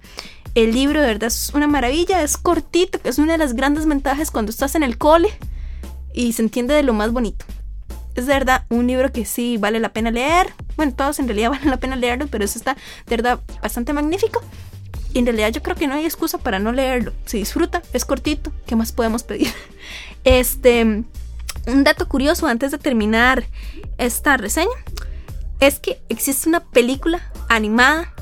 El 0.55 0.73
libro 0.73 1.01
de 1.01 1.09
verdad 1.09 1.27
es 1.27 1.51
una 1.53 1.67
maravilla, 1.67 2.23
es 2.23 2.37
cortito, 2.37 3.01
que 3.01 3.09
es 3.09 3.19
una 3.19 3.33
de 3.33 3.39
las 3.39 3.55
grandes 3.55 3.87
ventajas 3.87 4.31
cuando 4.31 4.51
estás 4.51 4.77
en 4.77 4.85
el 4.85 4.97
cole 4.97 5.29
y 6.15 6.33
se 6.33 6.43
entiende 6.43 6.73
de 6.73 6.85
lo 6.85 6.95
más 6.95 7.11
bonito 7.13 7.45
es 8.17 8.27
de 8.27 8.33
verdad 8.33 8.65
un 8.69 8.87
libro 8.87 9.13
que 9.13 9.25
sí 9.25 9.57
vale 9.59 9.81
la 9.81 9.91
pena 9.91 10.11
leer. 10.11 10.53
Bueno, 10.77 10.95
todos 10.95 11.19
en 11.19 11.27
realidad 11.27 11.51
valen 11.53 11.71
la 11.71 11.77
pena 11.77 11.97
leerlo, 11.97 12.27
pero 12.29 12.45
eso 12.45 12.59
está 12.59 12.75
de 13.07 13.17
verdad 13.17 13.41
bastante 13.63 13.93
magnífico. 13.93 14.43
Y 15.13 15.21
en 15.21 15.27
realidad 15.27 15.51
yo 15.51 15.63
creo 15.63 15.77
que 15.77 15.87
no 15.87 15.95
hay 15.95 16.05
excusa 16.05 16.39
para 16.39 16.59
no 16.59 16.73
leerlo. 16.73 17.13
Se 17.25 17.39
disfruta, 17.39 17.83
es 17.93 18.05
cortito, 18.05 18.53
¿qué 18.67 18.77
más 18.77 18.93
podemos 18.93 19.23
pedir? 19.23 19.49
Este, 20.25 20.83
un 20.83 21.85
dato 21.85 22.09
curioso 22.09 22.49
antes 22.49 22.73
de 22.73 22.79
terminar 22.79 23.45
esta 23.97 24.37
reseña. 24.37 24.75
es 25.61 25.79
que 25.79 26.01
existe 26.09 26.49
una 26.49 26.59
película 26.59 27.31
animada 27.49 28.13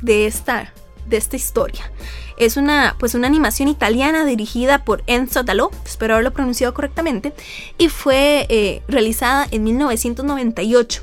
de 0.00 0.26
esta, 0.26 0.72
de 1.10 1.18
esta 1.18 1.36
historia. 1.36 1.92
Es 2.38 2.56
una, 2.56 2.96
pues 2.98 3.14
una 3.14 3.26
animación 3.26 3.68
italiana 3.68 4.24
dirigida 4.24 4.84
por 4.84 5.02
Enzo 5.06 5.42
Dalò, 5.42 5.70
espero 5.84 6.14
haberlo 6.14 6.32
pronunciado 6.32 6.72
correctamente, 6.72 7.34
y 7.76 7.88
fue 7.88 8.46
eh, 8.48 8.82
realizada 8.88 9.46
en 9.50 9.64
1998. 9.64 11.02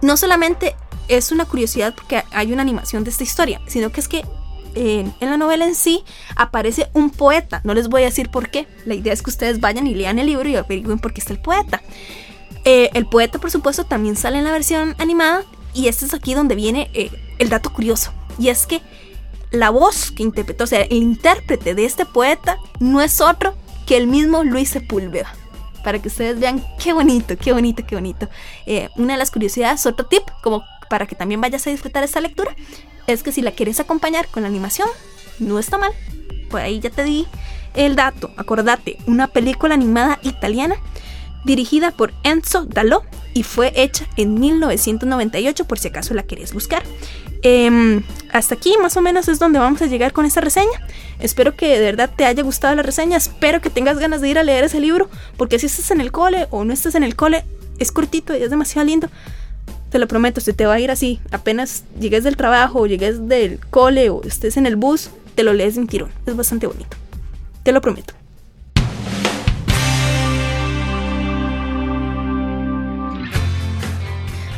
No 0.00 0.16
solamente 0.16 0.74
es 1.08 1.32
una 1.32 1.44
curiosidad 1.44 1.94
porque 1.94 2.24
hay 2.32 2.52
una 2.52 2.62
animación 2.62 3.04
de 3.04 3.10
esta 3.10 3.22
historia, 3.22 3.60
sino 3.66 3.92
que 3.92 4.00
es 4.00 4.08
que 4.08 4.24
en, 4.76 5.14
la 5.20 5.36
novela 5.36 5.66
en 5.66 5.74
sí 5.74 6.04
aparece 6.36 6.88
un 6.92 7.10
poeta. 7.10 7.60
No 7.64 7.74
les 7.74 7.88
voy 7.88 8.02
a 8.02 8.06
decir 8.06 8.30
por 8.30 8.50
qué. 8.50 8.66
La 8.84 8.94
idea 8.94 9.12
es 9.12 9.22
que 9.22 9.30
ustedes 9.30 9.60
vayan 9.60 9.86
y 9.86 9.94
lean 9.94 10.18
el 10.18 10.26
libro 10.26 10.48
y 10.48 10.56
averigüen 10.56 10.98
por 10.98 11.12
qué 11.12 11.20
está 11.20 11.32
el 11.32 11.40
poeta. 11.40 11.82
Eh, 12.64 12.90
el 12.94 13.06
poeta, 13.06 13.38
por 13.38 13.50
supuesto, 13.50 13.84
también 13.84 14.16
sale 14.16 14.38
en 14.38 14.44
la 14.44 14.52
versión 14.52 14.94
animada. 14.98 15.44
Y 15.72 15.88
este 15.88 16.06
es 16.06 16.14
aquí 16.14 16.34
donde 16.34 16.54
viene 16.54 16.90
eh, 16.94 17.10
el 17.38 17.48
dato 17.48 17.72
curioso. 17.72 18.12
Y 18.38 18.48
es 18.48 18.66
que 18.66 18.80
la 19.50 19.70
voz 19.70 20.10
que 20.10 20.22
interpretó, 20.22 20.64
o 20.64 20.66
sea, 20.66 20.82
el 20.82 20.92
intérprete 20.92 21.74
de 21.74 21.84
este 21.84 22.04
poeta 22.04 22.58
no 22.80 23.00
es 23.00 23.20
otro 23.20 23.54
que 23.86 23.96
el 23.96 24.06
mismo 24.06 24.44
Luis 24.44 24.70
Sepúlveda. 24.70 25.32
Para 25.84 26.00
que 26.00 26.08
ustedes 26.08 26.40
vean 26.40 26.64
qué 26.82 26.92
bonito, 26.92 27.36
qué 27.36 27.52
bonito, 27.52 27.84
qué 27.86 27.94
bonito. 27.94 28.28
Eh, 28.66 28.88
una 28.96 29.14
de 29.14 29.18
las 29.18 29.30
curiosidades, 29.30 29.86
otro 29.86 30.06
tip, 30.06 30.22
como 30.42 30.64
para 30.90 31.06
que 31.06 31.14
también 31.14 31.40
vayas 31.40 31.66
a 31.66 31.70
disfrutar 31.70 32.02
esta 32.02 32.20
lectura, 32.20 32.54
es 33.06 33.22
que 33.22 33.32
si 33.32 33.40
la 33.40 33.52
quieres 33.52 33.78
acompañar 33.78 34.26
con 34.28 34.42
la 34.42 34.48
animación, 34.48 34.88
no 35.38 35.58
está 35.58 35.78
mal. 35.78 35.92
Por 36.50 36.60
ahí 36.60 36.80
ya 36.80 36.90
te 36.90 37.04
di 37.04 37.26
el 37.74 37.94
dato. 37.94 38.30
Acordate, 38.36 38.98
una 39.06 39.28
película 39.28 39.74
animada 39.74 40.18
italiana 40.22 40.76
dirigida 41.44 41.92
por 41.92 42.12
Enzo 42.24 42.64
Dalò 42.64 43.02
y 43.32 43.44
fue 43.44 43.72
hecha 43.76 44.06
en 44.16 44.40
1998 44.40 45.64
por 45.66 45.78
si 45.78 45.88
acaso 45.88 46.14
la 46.14 46.24
quieres 46.24 46.52
buscar. 46.52 46.82
Em, 47.48 48.02
hasta 48.32 48.56
aquí 48.56 48.74
más 48.82 48.96
o 48.96 49.00
menos 49.00 49.28
es 49.28 49.38
donde 49.38 49.60
vamos 49.60 49.80
a 49.80 49.86
llegar 49.86 50.12
con 50.12 50.24
esta 50.24 50.40
reseña. 50.40 50.84
Espero 51.20 51.54
que 51.54 51.78
de 51.78 51.84
verdad 51.84 52.10
te 52.14 52.24
haya 52.24 52.42
gustado 52.42 52.74
la 52.74 52.82
reseña. 52.82 53.16
Espero 53.16 53.60
que 53.60 53.70
tengas 53.70 54.00
ganas 54.00 54.20
de 54.20 54.28
ir 54.28 54.36
a 54.36 54.42
leer 54.42 54.64
ese 54.64 54.80
libro. 54.80 55.08
Porque 55.36 55.60
si 55.60 55.66
estás 55.66 55.92
en 55.92 56.00
el 56.00 56.10
cole 56.10 56.48
o 56.50 56.64
no 56.64 56.72
estás 56.72 56.96
en 56.96 57.04
el 57.04 57.14
cole, 57.14 57.44
es 57.78 57.92
cortito 57.92 58.36
y 58.36 58.42
es 58.42 58.50
demasiado 58.50 58.84
lindo. 58.88 59.08
Te 59.90 60.00
lo 60.00 60.08
prometo, 60.08 60.40
se 60.40 60.54
te 60.54 60.66
va 60.66 60.74
a 60.74 60.80
ir 60.80 60.90
así. 60.90 61.20
Apenas 61.30 61.84
llegues 62.00 62.24
del 62.24 62.36
trabajo 62.36 62.80
o 62.80 62.86
llegues 62.88 63.28
del 63.28 63.60
cole 63.70 64.10
o 64.10 64.22
estés 64.24 64.56
en 64.56 64.66
el 64.66 64.74
bus, 64.74 65.10
te 65.36 65.44
lo 65.44 65.52
lees 65.52 65.76
de 65.76 65.82
un 65.82 65.86
tirón. 65.86 66.10
Es 66.26 66.34
bastante 66.34 66.66
bonito. 66.66 66.96
Te 67.62 67.70
lo 67.70 67.80
prometo. 67.80 68.12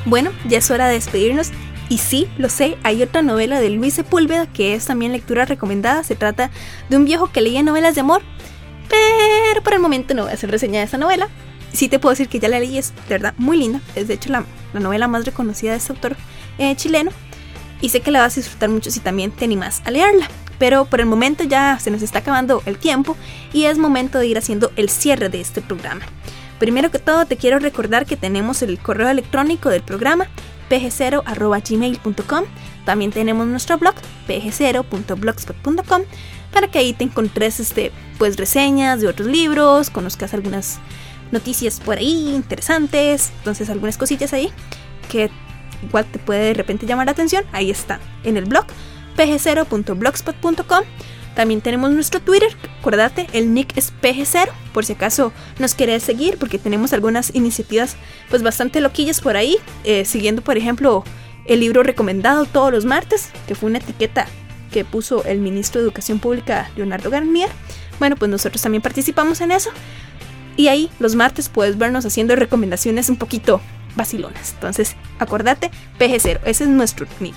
Bueno, 0.07 0.31
ya 0.49 0.57
es 0.57 0.71
hora 0.71 0.89
de 0.89 0.95
despedirnos. 0.95 1.53
Y 1.89 1.99
sí, 1.99 2.29
lo 2.37 2.49
sé, 2.49 2.77
hay 2.83 3.03
otra 3.03 3.23
novela 3.23 3.61
de 3.61 3.71
Luis 3.71 3.95
Sepúlveda 3.95 4.47
que 4.47 4.75
es 4.75 4.87
también 4.87 5.13
lectura 5.13 5.45
recomendada. 5.47 6.05
Se 6.05 6.17
trata 6.17 6.51
de 6.91 6.97
un 6.97 7.05
viejo 7.05 7.33
que 7.33 7.41
leía 7.41 7.63
novelas 7.63 7.95
de 7.95 8.03
amor. 8.03 8.23
Pero 8.89 9.63
por 9.63 9.75
el 9.75 9.81
momento 9.81 10.15
no 10.15 10.23
voy 10.23 10.31
a 10.31 10.35
hacer 10.35 10.51
reseña 10.51 10.81
de 10.81 10.87
esa 10.87 10.99
novela 10.99 11.29
sí 11.73 11.89
te 11.89 11.99
puedo 11.99 12.13
decir 12.13 12.29
que 12.29 12.41
ya 12.41 12.49
la 12.49 12.61
leí, 12.61 12.79
es 12.79 12.95
de 12.95 13.15
verdad 13.15 13.35
muy 13.39 13.57
linda. 13.57 13.81
Es 13.95 14.09
de 14.09 14.15
hecho 14.15 14.31
la, 14.31 14.45
novela 14.75 15.09
más 15.09 15.25
reconocida 15.25 15.73
de 15.73 15.79
este 15.79 15.93
autor 15.93 16.17
eh, 16.59 16.75
chileno. 16.77 17.11
Y 17.81 17.91
sé 17.91 18.01
que 18.01 18.11
la 18.11 18.21
vas 18.21 18.33
a 18.35 18.41
disfrutar 18.41 18.69
mucho 18.69 18.91
si 18.91 19.01
también 19.01 19.31
te 19.31 19.45
animas 19.45 19.83
a 19.85 19.91
leerla. 19.91 20.29
Pero 20.59 20.87
por 20.87 21.01
el 21.01 21.07
momento 21.07 21.45
ya 21.45 21.79
se 21.79 21.91
nos 21.91 22.03
está 22.03 22.19
acabando 22.19 22.63
el 22.67 22.79
tiempo 22.79 23.17
y 23.53 23.65
es 23.65 23.79
momento 23.79 24.19
de 24.19 24.27
ir 24.27 24.39
haciendo 24.39 24.73
el 24.77 24.89
cierre 24.89 25.29
de 25.29 25.41
este 25.41 25.63
programa. 25.63 26.05
Primero 26.59 26.91
que 26.91 26.99
todo 26.99 27.27
te 27.27 27.37
quiero 27.37 27.61
recordar 27.61 28.05
que 28.05 28.17
tenemos 28.17 28.63
el 28.63 28.79
correo 28.81 29.09
electrónico 29.09 29.69
del 29.69 29.83
programa 29.83 30.27
pg0.gmail.com 30.69 32.45
También 32.85 33.11
tenemos 33.11 33.47
nuestro 33.47 33.79
blog 33.79 33.95
pg0.blogspot.com 34.27 36.03
para 36.53 36.69
que 36.69 36.79
ahí 36.79 36.93
te 36.93 37.05
encontres 37.05 37.61
este, 37.61 37.93
pues, 38.19 38.37
reseñas 38.37 39.01
de 39.01 39.09
otros 39.09 39.29
libros, 39.29 39.91
conozcas 39.91 40.35
algunas 40.35 40.79
noticias 41.31 41.81
por 41.81 41.99
ahí 41.99 42.35
interesantes, 42.35 43.33
entonces 43.39 43.69
algunas 43.69 43.99
cosillas 43.99 44.33
ahí 44.33 44.51
que 45.11 45.31
igual 45.83 46.07
te 46.07 46.19
puede 46.19 46.47
de 46.47 46.55
repente 46.55 46.87
llamar 46.87 47.07
la 47.07 47.13
atención, 47.13 47.45
ahí 47.53 47.71
está 47.71 48.01
en 48.25 48.37
el 48.37 48.47
blog 48.47 48.67
pg0.blogspot.com. 49.17 50.85
También 51.39 51.61
tenemos 51.61 51.93
nuestro 51.93 52.19
Twitter, 52.19 52.49
acuérdate, 52.81 53.29
el 53.33 53.55
nick 53.55 53.77
es 53.79 53.93
pg0, 54.03 54.49
por 54.73 54.85
si 54.85 54.95
acaso 54.95 55.33
nos 55.61 55.77
querés 55.77 56.03
seguir, 56.03 56.37
porque 56.37 56.59
tenemos 56.59 56.93
algunas 56.93 57.33
iniciativas 57.33 57.95
pues 58.29 58.43
bastante 58.43 58.81
loquillas 58.81 59.21
por 59.21 59.37
ahí, 59.37 59.57
eh, 59.85 60.05
siguiendo 60.05 60.43
por 60.43 60.57
ejemplo 60.57 61.05
el 61.47 61.61
libro 61.61 61.85
recomendado 61.85 62.45
todos 62.45 62.73
los 62.73 62.87
martes, 62.87 63.31
que 63.47 63.55
fue 63.55 63.71
una 63.71 63.79
etiqueta 63.79 64.27
que 64.73 64.85
puso 64.85 65.23
el 65.27 65.39
ministro 65.39 65.81
de 65.81 65.85
Educación 65.87 66.19
Pública 66.19 66.73
Leonardo 66.75 67.09
Garnier. 67.09 67.51
Bueno, 68.01 68.17
pues 68.17 68.33
nosotros 68.33 68.61
también 68.61 68.83
participamos 68.83 69.41
en 69.41 69.53
eso. 69.53 69.71
Y 70.57 70.67
ahí 70.67 70.91
los 70.99 71.15
martes 71.15 71.49
puedes 71.49 71.79
vernos 71.79 72.05
haciendo 72.05 72.35
recomendaciones 72.35 73.11
un 73.11 73.17
poquito 73.17 73.61
vacilonas. 73.95 74.55
Entonces, 74.55 74.97
acordate, 75.21 75.71
PG0, 76.01 76.41
ese 76.45 76.65
es 76.65 76.69
nuestro 76.69 77.07
nick. 77.21 77.37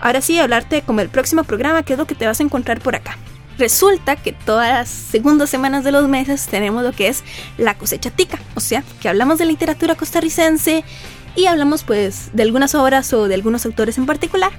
Ahora 0.00 0.20
sí, 0.20 0.38
hablarte 0.38 0.82
como 0.82 1.00
el 1.00 1.08
próximo 1.08 1.42
programa, 1.42 1.82
que 1.82 1.94
es 1.94 1.98
lo 1.98 2.06
que 2.06 2.14
te 2.14 2.26
vas 2.26 2.38
a 2.38 2.44
encontrar 2.44 2.80
por 2.80 2.94
acá. 2.94 3.18
Resulta 3.62 4.16
que 4.16 4.32
todas 4.32 4.70
las 4.70 4.88
segundas 4.88 5.48
semanas 5.48 5.84
de 5.84 5.92
los 5.92 6.08
meses 6.08 6.48
tenemos 6.48 6.82
lo 6.82 6.90
que 6.90 7.06
es 7.06 7.22
la 7.58 7.78
cosecha 7.78 8.10
tica, 8.10 8.40
o 8.56 8.60
sea, 8.60 8.82
que 9.00 9.08
hablamos 9.08 9.38
de 9.38 9.46
literatura 9.46 9.94
costarricense 9.94 10.82
y 11.36 11.46
hablamos 11.46 11.84
pues 11.84 12.30
de 12.32 12.42
algunas 12.42 12.74
obras 12.74 13.12
o 13.12 13.28
de 13.28 13.36
algunos 13.36 13.64
autores 13.64 13.98
en 13.98 14.06
particular. 14.06 14.50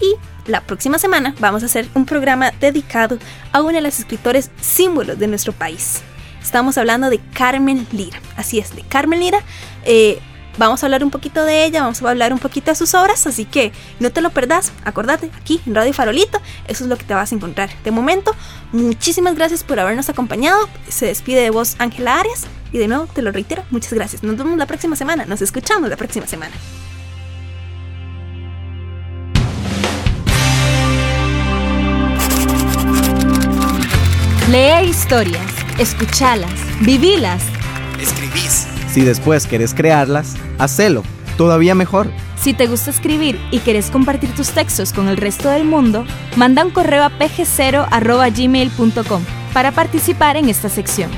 Y 0.00 0.14
la 0.48 0.60
próxima 0.60 1.00
semana 1.00 1.34
vamos 1.40 1.64
a 1.64 1.66
hacer 1.66 1.88
un 1.94 2.06
programa 2.06 2.52
dedicado 2.60 3.18
a 3.50 3.62
uno 3.62 3.72
de 3.72 3.80
los 3.80 3.98
escritores 3.98 4.52
símbolos 4.60 5.18
de 5.18 5.26
nuestro 5.26 5.52
país. 5.52 6.02
Estamos 6.40 6.78
hablando 6.78 7.10
de 7.10 7.18
Carmen 7.34 7.84
Lira. 7.90 8.20
Así 8.36 8.60
es, 8.60 8.76
de 8.76 8.82
Carmen 8.82 9.18
Lira. 9.18 9.40
Eh, 9.84 10.20
vamos 10.58 10.82
a 10.82 10.86
hablar 10.86 11.04
un 11.04 11.10
poquito 11.10 11.44
de 11.44 11.64
ella, 11.64 11.82
vamos 11.82 12.02
a 12.02 12.10
hablar 12.10 12.32
un 12.32 12.38
poquito 12.38 12.70
de 12.70 12.74
sus 12.74 12.94
obras, 12.94 13.26
así 13.26 13.44
que 13.44 13.72
no 14.00 14.10
te 14.10 14.20
lo 14.20 14.30
perdas, 14.30 14.72
acordate, 14.84 15.30
aquí 15.40 15.60
en 15.66 15.74
Radio 15.74 15.92
Farolito, 15.92 16.40
eso 16.68 16.84
es 16.84 16.90
lo 16.90 16.96
que 16.96 17.04
te 17.04 17.14
vas 17.14 17.32
a 17.32 17.34
encontrar. 17.34 17.70
De 17.84 17.90
momento, 17.90 18.34
muchísimas 18.72 19.34
gracias 19.34 19.64
por 19.64 19.80
habernos 19.80 20.08
acompañado, 20.08 20.68
se 20.88 21.06
despide 21.06 21.40
de 21.40 21.50
vos 21.50 21.76
Ángela 21.78 22.18
Arias 22.18 22.46
y 22.72 22.78
de 22.78 22.88
nuevo 22.88 23.06
te 23.06 23.22
lo 23.22 23.32
reitero, 23.32 23.64
muchas 23.70 23.92
gracias. 23.92 24.22
Nos 24.22 24.36
vemos 24.36 24.56
la 24.58 24.66
próxima 24.66 24.96
semana, 24.96 25.24
nos 25.26 25.42
escuchamos 25.42 25.88
la 25.88 25.96
próxima 25.96 26.26
semana. 26.26 26.54
Lee 34.48 34.88
historias 34.88 35.56
escuchalas, 35.78 36.50
vivilas. 36.80 37.42
Escribís. 38.00 38.65
Si 38.96 39.04
después 39.04 39.46
querés 39.46 39.74
crearlas, 39.74 40.36
hacelo. 40.56 41.02
Todavía 41.36 41.74
mejor. 41.74 42.10
Si 42.40 42.54
te 42.54 42.66
gusta 42.66 42.88
escribir 42.88 43.38
y 43.50 43.58
querés 43.58 43.90
compartir 43.90 44.34
tus 44.34 44.52
textos 44.52 44.94
con 44.94 45.08
el 45.08 45.18
resto 45.18 45.50
del 45.50 45.66
mundo, 45.66 46.06
manda 46.36 46.64
un 46.64 46.70
correo 46.70 47.04
a 47.04 47.10
pg0.gmail.com 47.10 49.22
para 49.52 49.72
participar 49.72 50.38
en 50.38 50.48
esta 50.48 50.70
sección. 50.70 51.10